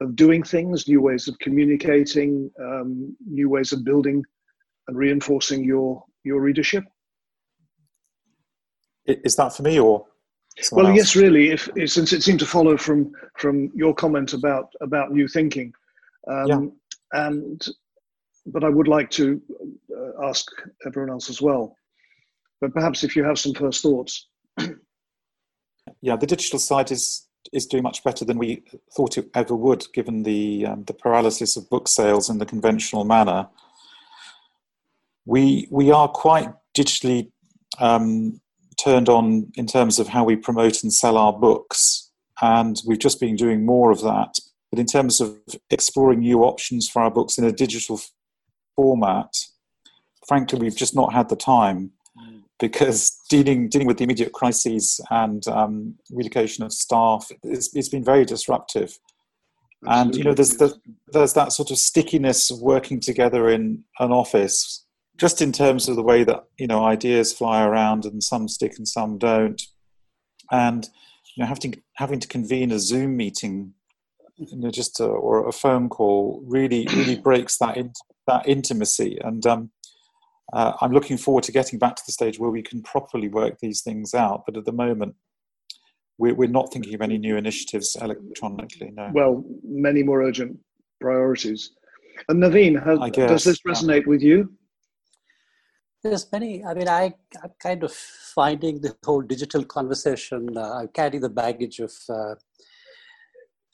[0.01, 4.23] of doing things, new ways of communicating, um, new ways of building
[4.89, 6.85] and reinforcing your your readership.
[9.07, 10.07] Is that for me or?
[10.73, 10.97] Well, else?
[10.97, 11.51] yes, really.
[11.51, 15.73] If, if, since it seemed to follow from from your comment about about new thinking,
[16.29, 17.27] um, yeah.
[17.27, 17.67] and
[18.47, 19.41] but I would like to
[19.97, 20.47] uh, ask
[20.87, 21.77] everyone else as well.
[22.61, 24.29] But perhaps if you have some first thoughts.
[26.03, 28.63] yeah, the digital side is is doing much better than we
[28.95, 33.05] thought it ever would, given the um, the paralysis of book sales in the conventional
[33.05, 33.49] manner.
[35.25, 37.31] We we are quite digitally
[37.79, 38.41] um,
[38.83, 43.21] turned on in terms of how we promote and sell our books, and we've just
[43.21, 44.39] been doing more of that.
[44.71, 45.37] But in terms of
[45.71, 48.01] exploring new options for our books in a digital
[48.77, 49.35] format,
[50.27, 51.93] frankly, we've just not had the time
[52.61, 58.05] because dealing dealing with the immediate crises and um, relocation of staff, it's, it's been
[58.05, 58.99] very disruptive.
[59.87, 60.01] Absolutely.
[60.01, 64.13] And you know, there's the, there's that sort of stickiness of working together in an
[64.13, 64.85] office,
[65.21, 68.79] just in terms of the way that you know ideas fly around and some stick
[68.79, 69.63] and some don't,
[70.51, 70.89] and
[71.37, 73.75] you know having having to convene a Zoom meeting,
[74.39, 77.93] you know, just a, or a phone call really really breaks that in,
[78.27, 79.47] that intimacy and.
[79.47, 79.71] Um,
[80.53, 83.61] uh, I'm looking forward to getting back to the stage where we can properly work
[83.61, 84.43] these things out.
[84.45, 85.15] But at the moment,
[86.19, 88.91] we're, we're not thinking of any new initiatives electronically.
[88.93, 89.13] No.
[89.15, 90.59] Well, many more urgent
[91.01, 91.71] priorities.
[92.29, 94.53] And Naveen, how, does this resonate with you?
[96.03, 96.65] There's many.
[96.65, 100.57] I mean, I, I'm kind of finding the whole digital conversation.
[100.57, 102.35] Uh, I carry the baggage of uh,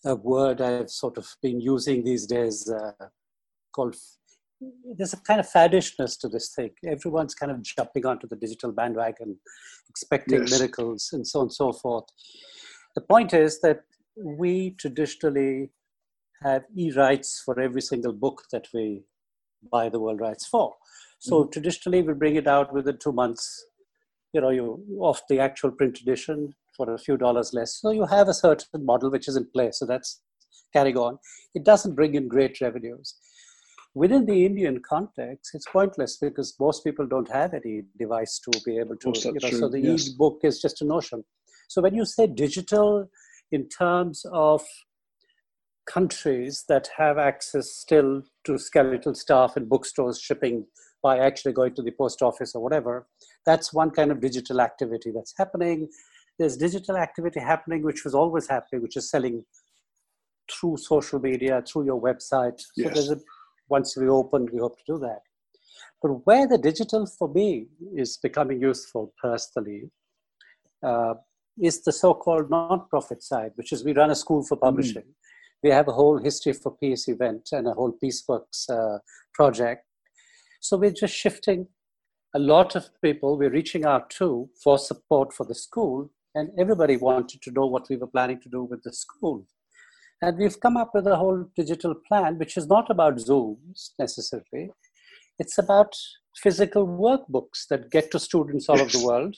[0.05, 3.07] a word I've sort of been using these days uh,
[3.73, 3.97] called
[4.97, 6.71] there's a kind of faddishness to this thing.
[6.87, 9.39] Everyone's kind of jumping onto the digital bandwagon,
[9.89, 10.59] expecting yes.
[10.59, 12.05] miracles and so on and so forth.
[12.95, 13.81] The point is that
[14.17, 15.71] we traditionally
[16.43, 19.03] have e-rights for every single book that we
[19.71, 20.75] buy the world rights for.
[21.19, 21.51] So mm-hmm.
[21.51, 23.67] traditionally we bring it out within two months,
[24.33, 27.81] you know, you off the actual print edition for a few dollars less.
[27.81, 29.79] So you have a certain model which is in place.
[29.79, 30.21] So that's
[30.73, 31.19] carrying on.
[31.55, 33.15] It doesn't bring in great revenues
[33.97, 38.79] within the Indian context, it's pointless because most people don't have any device to be
[38.79, 39.59] able to, you know, true.
[39.59, 40.11] so the yes.
[40.11, 41.25] e-book is just a notion.
[41.69, 43.09] So when you say digital
[43.51, 44.63] in terms of
[45.87, 50.67] countries that have access still to skeletal staff in bookstores shipping
[51.07, 52.95] by actually going to the post office or whatever,
[53.49, 55.79] that's one kind of digital activity that's happening.
[56.39, 59.37] There's digital activity happening, which was always happening, which is selling
[60.53, 62.59] through social media, through your website.
[62.61, 62.95] So yes.
[62.95, 63.19] there's a
[63.77, 65.23] once we open, we hope to do that.
[66.03, 67.49] But where the digital for me
[68.03, 69.81] is becoming useful personally
[70.91, 71.15] uh,
[71.69, 75.03] is the so-called non-profit side, which is we run a school for publishing.
[75.03, 75.15] Mm.
[75.65, 78.99] We have a whole history for peace event and a whole Peaceworks uh,
[79.39, 79.86] project.
[80.67, 81.69] So we're just shifting
[82.35, 86.97] a lot of people we're reaching out to for support for the school, and everybody
[86.97, 89.47] wanted to know what we were planning to do with the school.
[90.23, 94.71] And we've come up with a whole digital plan, which is not about Zooms necessarily.
[95.39, 95.95] It's about
[96.37, 99.37] physical workbooks that get to students all over the world.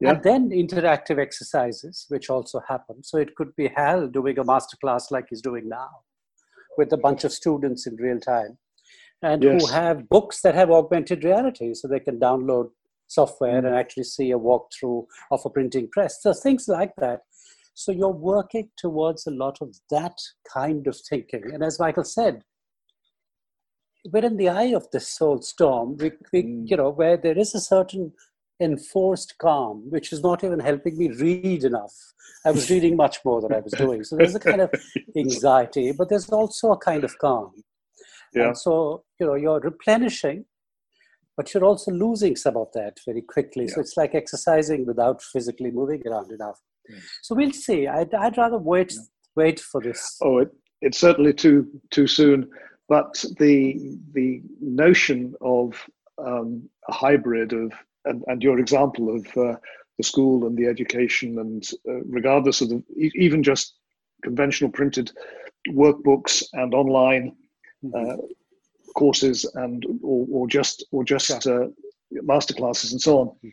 [0.00, 0.10] Yeah.
[0.10, 3.02] And then interactive exercises, which also happen.
[3.02, 5.90] So it could be Hal doing a masterclass like he's doing now
[6.76, 8.58] with a bunch of students in real time
[9.22, 9.60] and yes.
[9.60, 12.70] who have books that have augmented reality so they can download
[13.08, 13.66] software mm.
[13.66, 16.22] and actually see a walkthrough of a printing press.
[16.22, 17.20] So things like that
[17.74, 20.18] so you're working towards a lot of that
[20.52, 21.42] kind of thinking.
[21.52, 22.42] And as Michael said,
[24.10, 26.68] we're in the eye of this whole storm, we, we, mm.
[26.68, 28.12] you know, where there is a certain
[28.60, 31.94] enforced calm, which is not even helping me read enough.
[32.44, 34.02] I was reading much more than I was doing.
[34.04, 34.70] So there's a kind of
[35.16, 37.52] anxiety, but there's also a kind of calm.
[38.34, 38.48] Yeah.
[38.48, 40.44] And so, you know, you're replenishing,
[41.36, 43.64] but you're also losing some of that very quickly.
[43.64, 43.74] Yeah.
[43.74, 46.60] So it's like exercising without physically moving around enough.
[47.22, 47.86] So we'll see.
[47.86, 48.92] I'd, I'd rather wait
[49.36, 50.18] wait for this.
[50.22, 50.50] Oh, it,
[50.80, 52.50] it's certainly too too soon.
[52.88, 55.80] But the the notion of
[56.18, 57.72] um, a hybrid of
[58.04, 59.56] and, and your example of uh,
[59.98, 63.74] the school and the education and uh, regardless of the even just
[64.22, 65.12] conventional printed
[65.70, 67.34] workbooks and online
[67.84, 68.10] mm-hmm.
[68.10, 68.16] uh,
[68.94, 71.68] courses and or, or just or just uh,
[72.22, 73.48] masterclasses and so on mm-hmm.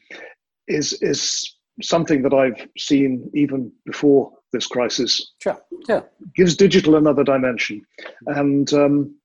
[0.67, 5.33] is is something that I've seen even before this crisis.
[5.41, 5.57] Sure.
[5.87, 6.01] Yeah.
[6.35, 7.81] Gives digital another dimension,
[8.27, 9.15] and um,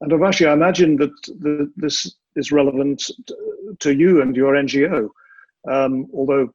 [0.00, 3.02] and Urvashi, I imagine that the, this is relevant
[3.80, 5.08] to you and your NGO,
[5.70, 6.48] um, although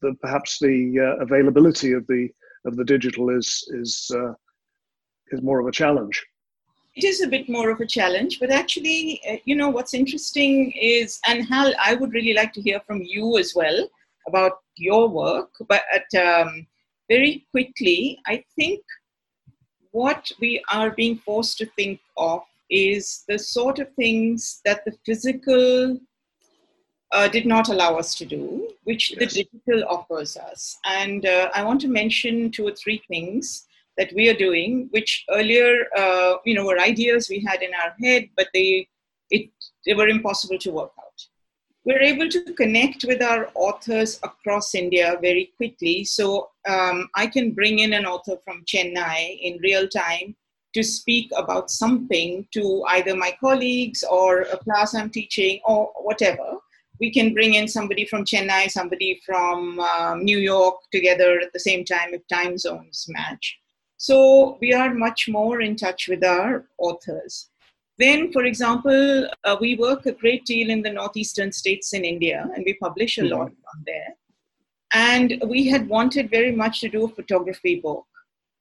[0.00, 2.28] the, perhaps the uh, availability of the
[2.64, 4.32] of the digital is is uh,
[5.30, 6.24] is more of a challenge.
[6.94, 10.72] It is a bit more of a challenge, but actually, uh, you know, what's interesting
[10.72, 13.88] is, and Hal, I would really like to hear from you as well
[14.28, 15.50] about your work.
[15.68, 15.82] But
[16.20, 16.66] um,
[17.08, 18.82] very quickly, I think
[19.92, 24.92] what we are being forced to think of is the sort of things that the
[25.04, 25.98] physical
[27.12, 29.18] uh, did not allow us to do, which yes.
[29.18, 30.78] the digital offers us.
[30.84, 33.66] And uh, I want to mention two or three things
[33.98, 37.94] that we are doing, which earlier, uh, you know, were ideas we had in our
[38.02, 38.88] head, but they,
[39.30, 39.50] it,
[39.86, 41.20] they were impossible to work out.
[41.84, 46.04] We're able to connect with our authors across India very quickly.
[46.04, 50.36] So um, I can bring in an author from Chennai in real time
[50.74, 56.58] to speak about something to either my colleagues or a class I'm teaching or whatever
[57.02, 61.58] we can bring in somebody from Chennai, somebody from um, New York together at the
[61.58, 63.58] same time if time zones match.
[64.02, 67.50] So we are much more in touch with our authors.
[67.98, 72.50] Then, for example, uh, we work a great deal in the northeastern states in India,
[72.52, 73.32] and we publish a mm-hmm.
[73.32, 74.16] lot on there.
[74.92, 78.04] And we had wanted very much to do a photography book,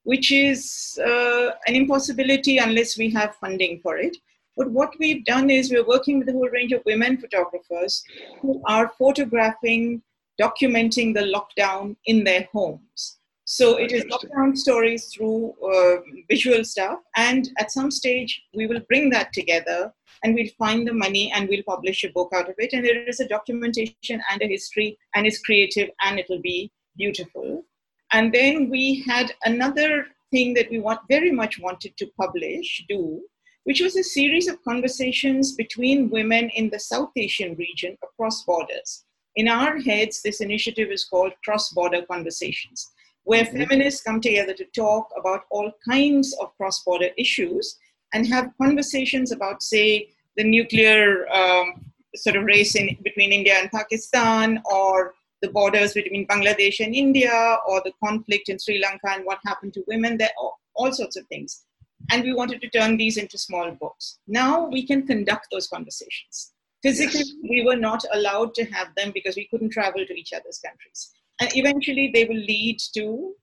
[0.04, 4.16] which is uh, an impossibility unless we have funding for it.
[4.56, 8.04] But what we've done is we're working with a whole range of women photographers
[8.42, 10.04] who are photographing,
[10.40, 13.18] documenting the lockdown in their homes.
[13.54, 15.98] So it is lockdown stories through uh,
[16.30, 17.00] visual stuff.
[17.18, 19.92] And at some stage, we will bring that together
[20.24, 22.72] and we'll find the money and we'll publish a book out of it.
[22.72, 27.66] And there is a documentation and a history, and it's creative and it'll be beautiful.
[28.14, 33.22] And then we had another thing that we want very much wanted to publish, do,
[33.66, 39.04] which was a series of conversations between women in the South Asian region across borders.
[39.36, 42.94] In our heads, this initiative is called Cross Border Conversations,
[43.24, 43.58] where mm-hmm.
[43.58, 47.78] feminists come together to talk about all kinds of cross border issues
[48.14, 53.72] and have conversations about, say, the nuclear um, sort of race in, between India and
[53.72, 59.26] Pakistan, or the borders between Bangladesh and India, or the conflict in Sri Lanka and
[59.26, 61.64] what happened to women there, all, all sorts of things
[62.10, 64.20] and we wanted to turn these into small books.
[64.28, 66.54] Now we can conduct those conversations.
[66.84, 67.34] Physically, yes.
[67.44, 71.12] we were not allowed to have them because we couldn't travel to each other's countries.
[71.42, 73.34] And eventually, they will lead to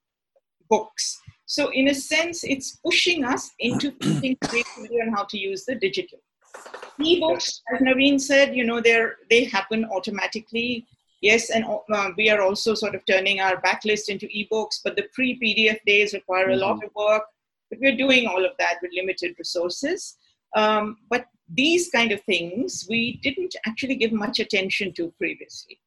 [0.70, 1.20] books.
[1.44, 5.74] So, in a sense, it's pushing us into thinking creatively on how to use the
[5.74, 6.20] digital.
[6.98, 10.86] Ebooks, as Naveen said, you know, they they happen automatically.
[11.20, 15.06] Yes, and uh, we are also sort of turning our backlist into ebooks, but the
[15.12, 16.62] pre-PDF days require mm-hmm.
[16.62, 16.86] a lot mm-hmm.
[16.86, 17.24] of work
[17.70, 20.16] but we're doing all of that with limited resources.
[20.56, 25.78] Um, but these kind of things we didn't actually give much attention to previously.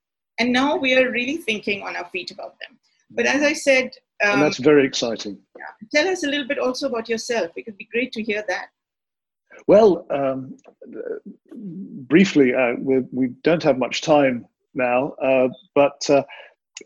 [0.41, 2.79] And now we are really thinking on our feet about them.
[3.11, 3.91] But as I said,
[4.23, 5.37] um, and that's very exciting.
[5.55, 7.51] Yeah, tell us a little bit also about yourself.
[7.55, 8.69] It would be great to hear that.
[9.67, 10.57] Well, um,
[11.53, 16.23] briefly, uh, we, we, don't have much time now, uh, but uh,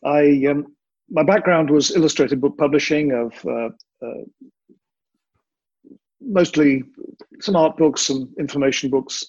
[0.03, 0.75] I um,
[1.09, 3.69] my background was illustrated book publishing of uh,
[4.05, 4.23] uh,
[6.19, 6.83] mostly
[7.39, 9.23] some art books, some information books.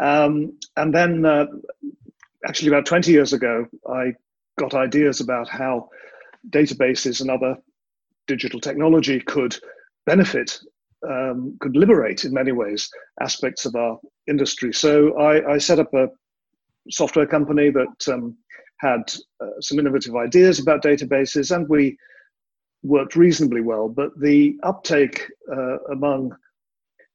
[0.00, 1.46] Um, and then, uh,
[2.46, 4.12] actually, about 20 years ago, I
[4.58, 5.88] got ideas about how
[6.50, 7.56] databases and other
[8.26, 9.56] digital technology could
[10.06, 10.58] benefit,
[11.08, 12.88] um, could liberate in many ways
[13.20, 14.72] aspects of our industry.
[14.72, 16.08] So I, I set up a
[16.90, 18.36] software company that um,
[18.78, 19.02] had
[19.40, 21.96] uh, some innovative ideas about databases, and we
[22.82, 26.34] worked reasonably well, but the uptake uh, among,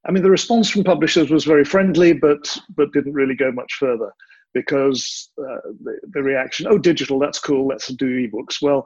[0.05, 3.73] I mean, the response from publishers was very friendly, but but didn't really go much
[3.79, 4.11] further
[4.53, 8.61] because uh, the, the reaction, oh, digital, that's cool, let's do ebooks.
[8.61, 8.85] Well,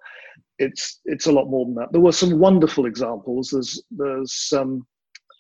[0.60, 1.92] it's it's a lot more than that.
[1.92, 3.50] There were some wonderful examples.
[3.52, 4.86] There's there's um,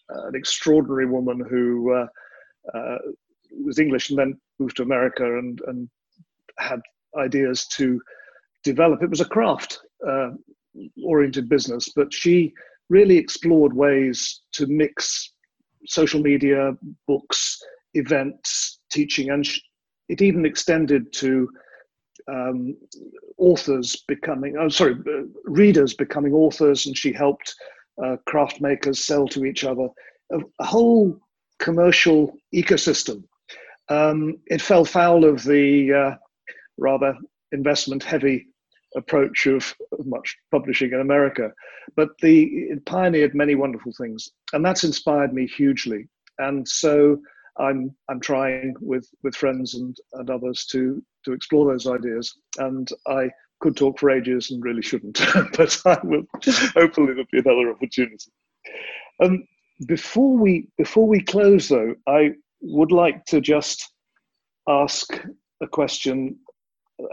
[0.09, 2.07] an extraordinary woman who uh,
[2.73, 2.97] uh,
[3.63, 5.89] was English and then moved to America and and
[6.59, 6.81] had
[7.17, 7.99] ideas to
[8.63, 9.01] develop.
[9.01, 9.79] It was a craft.
[10.07, 10.29] Uh,
[11.03, 12.53] oriented business, but she
[12.89, 15.33] really explored ways to mix
[15.87, 16.73] social media,
[17.07, 17.59] books,
[17.93, 19.47] events, teaching, and
[20.09, 21.49] it even extended to
[22.27, 22.75] um,
[23.37, 27.55] authors becoming, oh, sorry, uh, readers becoming authors, and she helped
[28.03, 29.87] uh, craft makers sell to each other.
[30.31, 31.19] A, a whole
[31.59, 33.23] commercial ecosystem.
[33.89, 36.15] Um, it fell foul of the uh,
[36.77, 37.15] rather
[37.51, 38.47] investment heavy
[38.95, 39.73] approach of,
[40.05, 41.51] much publishing in America.
[41.95, 46.07] But the it pioneered many wonderful things, and that's inspired me hugely.
[46.39, 47.19] And so
[47.59, 52.33] I'm I'm trying with with friends and, and others to to explore those ideas.
[52.57, 53.29] And I
[53.59, 55.19] could talk for ages and really shouldn't,
[55.57, 56.23] but I will.
[56.75, 58.31] Hopefully, there'll be another opportunity.
[59.23, 59.47] Um,
[59.87, 62.31] before we before we close, though, I
[62.61, 63.91] would like to just
[64.67, 65.19] ask
[65.61, 66.37] a question.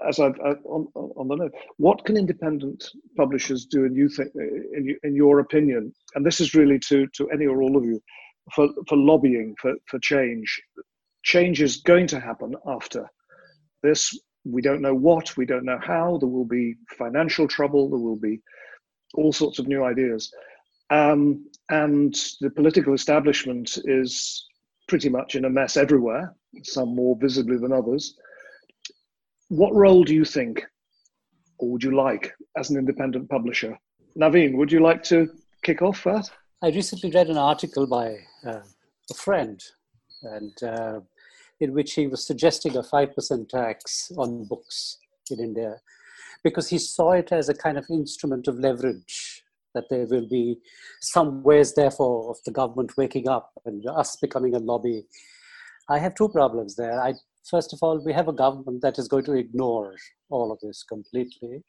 [0.08, 2.88] As I've uh, on, on the note, what can independent
[3.18, 5.92] publishers do, in you think, in, in your opinion?
[6.14, 8.00] And this is really to to any or all of you,
[8.52, 10.60] for for lobbying for for change.
[11.22, 13.08] Change is going to happen after
[13.82, 14.14] this
[14.44, 16.18] we don't know what, we don't know how.
[16.18, 18.40] There will be financial trouble, there will be
[19.14, 20.32] all sorts of new ideas.
[20.90, 24.46] Um, and the political establishment is
[24.86, 28.16] pretty much in a mess everywhere, some more visibly than others.
[29.48, 30.62] What role do you think,
[31.58, 33.78] or would you like, as an independent publisher?
[34.18, 35.28] Naveen, would you like to
[35.62, 36.32] kick off first?
[36.62, 38.60] I recently read an article by uh,
[39.10, 39.60] a friend,
[40.22, 41.00] and uh,
[41.60, 44.98] in which he was suggesting a 5% tax on books
[45.30, 45.76] in India
[46.42, 49.42] because he saw it as a kind of instrument of leverage
[49.74, 50.58] that there will be
[51.00, 55.04] some ways therefore of the government waking up and us becoming a lobby.
[55.88, 57.00] I have two problems there.
[57.00, 57.14] I
[57.50, 59.96] first of all we have a government that is going to ignore
[60.30, 61.62] all of this completely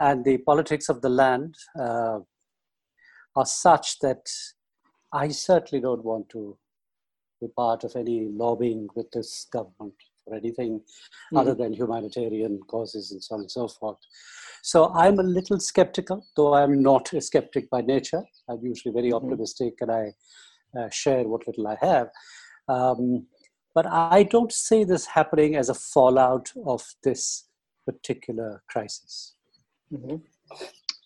[0.00, 2.20] and the politics of the land uh,
[3.36, 4.26] are such that
[5.12, 6.56] i certainly don't want to
[7.40, 10.80] be part of any lobbying with this government for anything
[11.32, 11.40] mm.
[11.40, 13.98] other than humanitarian causes and so on and so forth.
[14.62, 18.22] So I'm a little skeptical, though I'm not a skeptic by nature.
[18.48, 19.26] I'm usually very mm-hmm.
[19.26, 20.12] optimistic and I
[20.78, 22.08] uh, share what little I have.
[22.68, 23.26] Um,
[23.74, 27.48] but I don't see this happening as a fallout of this
[27.86, 29.34] particular crisis.
[29.92, 30.16] Mm-hmm.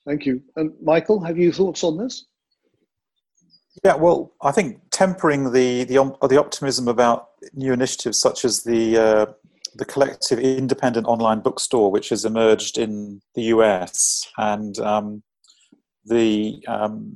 [0.09, 0.42] Thank you.
[0.56, 2.24] And Michael, have you thoughts on this?
[3.84, 8.96] Yeah, well, I think tempering the the, the optimism about new initiatives such as the
[8.96, 9.26] uh,
[9.74, 15.22] the collective independent online bookstore, which has emerged in the US, and um,
[16.06, 17.14] the um,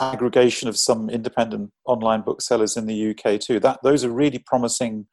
[0.00, 3.58] aggregation of some independent online booksellers in the UK too.
[3.58, 5.08] That those are really promising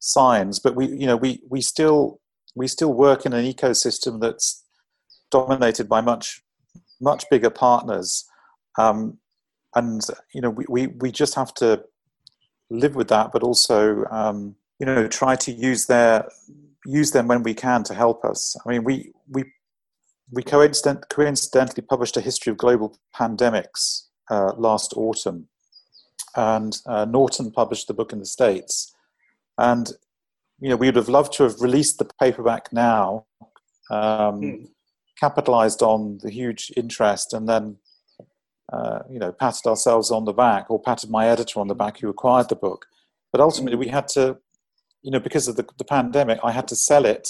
[0.00, 0.58] signs.
[0.58, 2.20] But we, you know, we we still
[2.56, 4.64] we still work in an ecosystem that's
[5.30, 6.43] dominated by much
[7.00, 8.24] much bigger partners.
[8.78, 9.18] Um,
[9.74, 11.82] and you know we, we, we just have to
[12.70, 16.28] live with that but also um, you know try to use their
[16.86, 19.44] use them when we can to help us i mean we we
[20.32, 25.48] we coincident, coincidentally published a history of global pandemics uh, last autumn
[26.36, 28.94] and uh, norton published the book in the states
[29.58, 29.92] and
[30.60, 33.24] you know we would have loved to have released the paperback now
[33.90, 34.68] um, mm.
[35.18, 37.76] Capitalized on the huge interest and then
[38.72, 41.98] uh, you know, patted ourselves on the back or patted my editor on the back
[41.98, 42.86] who acquired the book.
[43.30, 44.38] But ultimately, we had to,
[45.02, 47.28] you know, because of the, the pandemic, I had to sell it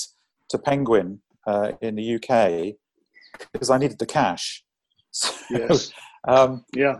[0.51, 2.76] to Penguin uh, in the UK
[3.53, 4.62] because I needed the cash.
[5.16, 5.93] So, yes.
[6.26, 6.97] um, yeah.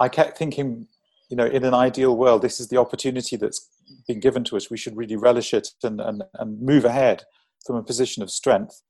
[0.00, 0.88] I kept thinking,
[1.30, 3.70] you know, in an ideal world, this is the opportunity that's
[4.08, 4.68] been given to us.
[4.68, 7.22] We should really relish it and, and, and move ahead
[7.64, 8.82] from a position of strength.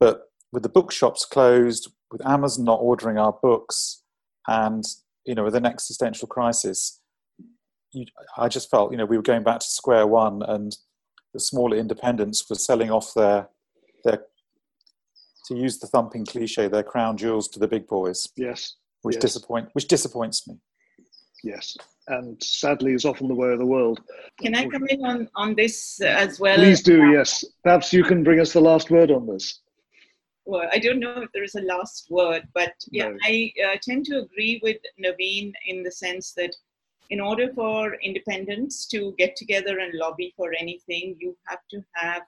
[0.00, 0.22] But
[0.52, 4.02] with the bookshops closed, with Amazon not ordering our books,
[4.46, 4.84] and
[5.24, 7.00] you know with an existential crisis
[7.92, 8.04] you,
[8.38, 10.76] i just felt you know we were going back to square one and
[11.34, 13.48] the smaller independents were selling off their
[14.04, 14.24] their
[15.46, 18.28] to use the thumping cliche their crown jewels to the big boys.
[18.36, 19.22] Yes which yes.
[19.22, 20.56] disappoint which disappoints me.
[21.42, 21.76] Yes
[22.08, 24.00] and sadly is often the way of the world.
[24.40, 26.56] Can i come in on on this as well?
[26.56, 27.44] Please do yes.
[27.64, 29.60] Perhaps you can bring us the last word on this
[30.44, 33.16] well, I don't know if there is a last word, but yeah, no.
[33.24, 36.54] I uh, tend to agree with Naveen in the sense that
[37.10, 42.22] in order for independents to get together and lobby for anything, you have to have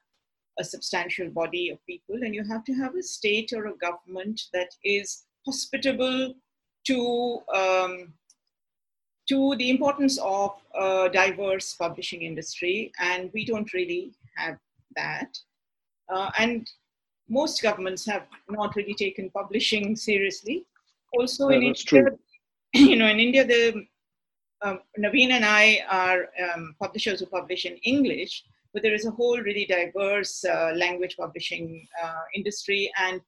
[0.58, 4.42] a substantial body of people and you have to have a state or a government
[4.52, 6.34] that is hospitable
[6.86, 8.12] to um,
[9.26, 12.92] to the importance of a diverse publishing industry.
[13.00, 14.58] And we don't really have
[14.96, 15.38] that.
[16.12, 16.68] Uh, and
[17.29, 20.66] most governments have not really taken publishing seriously.
[21.18, 22.18] Also in India, true.
[22.72, 23.87] you know, in India, the
[24.62, 29.11] um, Naveen and I are um, publishers who publish in English, but there is a
[29.11, 33.20] whole really diverse uh, language publishing uh, industry, and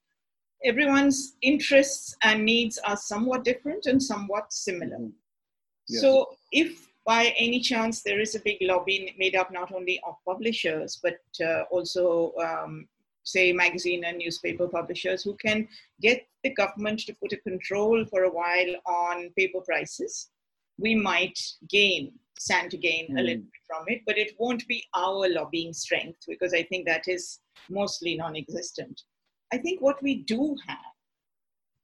[0.64, 4.96] everyone's interests and needs are somewhat different and somewhat similar.
[4.96, 5.10] Mm-hmm.
[5.88, 6.00] Yeah.
[6.00, 10.16] So, if by any chance there is a big lobby made up not only of
[10.26, 12.88] publishers but uh, also um,
[13.26, 15.66] say magazine and newspaper publishers who can
[16.00, 20.30] get the government to put a control for a while on paper prices
[20.78, 23.18] we might gain stand to gain mm.
[23.18, 23.54] a little hmm.
[23.54, 27.40] bit from it but it won't be our lobbying strength because i think that is
[27.70, 29.02] mostly non-existent
[29.52, 30.78] I think what we do have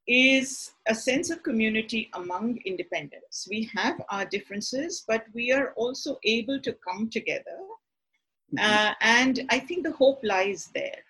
[0.07, 3.47] is a sense of community among independents.
[3.49, 7.59] We have our differences, but we are also able to come together.
[8.55, 8.59] Mm-hmm.
[8.59, 11.05] Uh, and I think the hope lies there.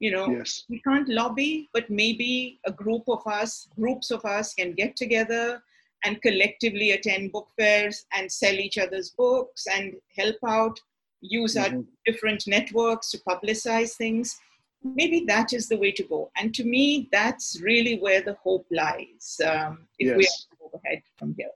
[0.00, 0.64] You know, yes.
[0.68, 5.62] we can't lobby, but maybe a group of us, groups of us can get together
[6.04, 10.80] and collectively attend book fairs and sell each other's books and help out,
[11.20, 11.76] use mm-hmm.
[11.76, 14.40] our different networks to publicize things
[14.82, 16.30] maybe that is the way to go.
[16.36, 20.16] And to me, that's really where the hope lies um, if yes.
[20.16, 21.50] we are move ahead from here.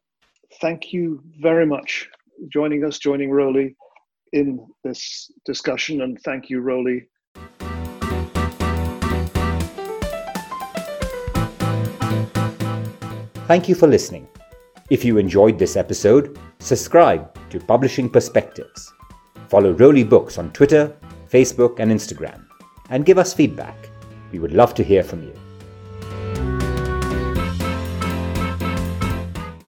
[0.60, 2.08] Thank you very much
[2.48, 3.74] joining us, joining Roli
[4.32, 6.02] in this discussion.
[6.02, 7.06] And thank you, Roli.
[13.46, 14.26] Thank you for listening.
[14.88, 18.90] If you enjoyed this episode, subscribe to Publishing Perspectives.
[19.48, 20.96] Follow Roli Books on Twitter,
[21.30, 22.46] Facebook, and Instagram
[22.88, 23.76] and give us feedback.
[24.32, 25.43] We would love to hear from you.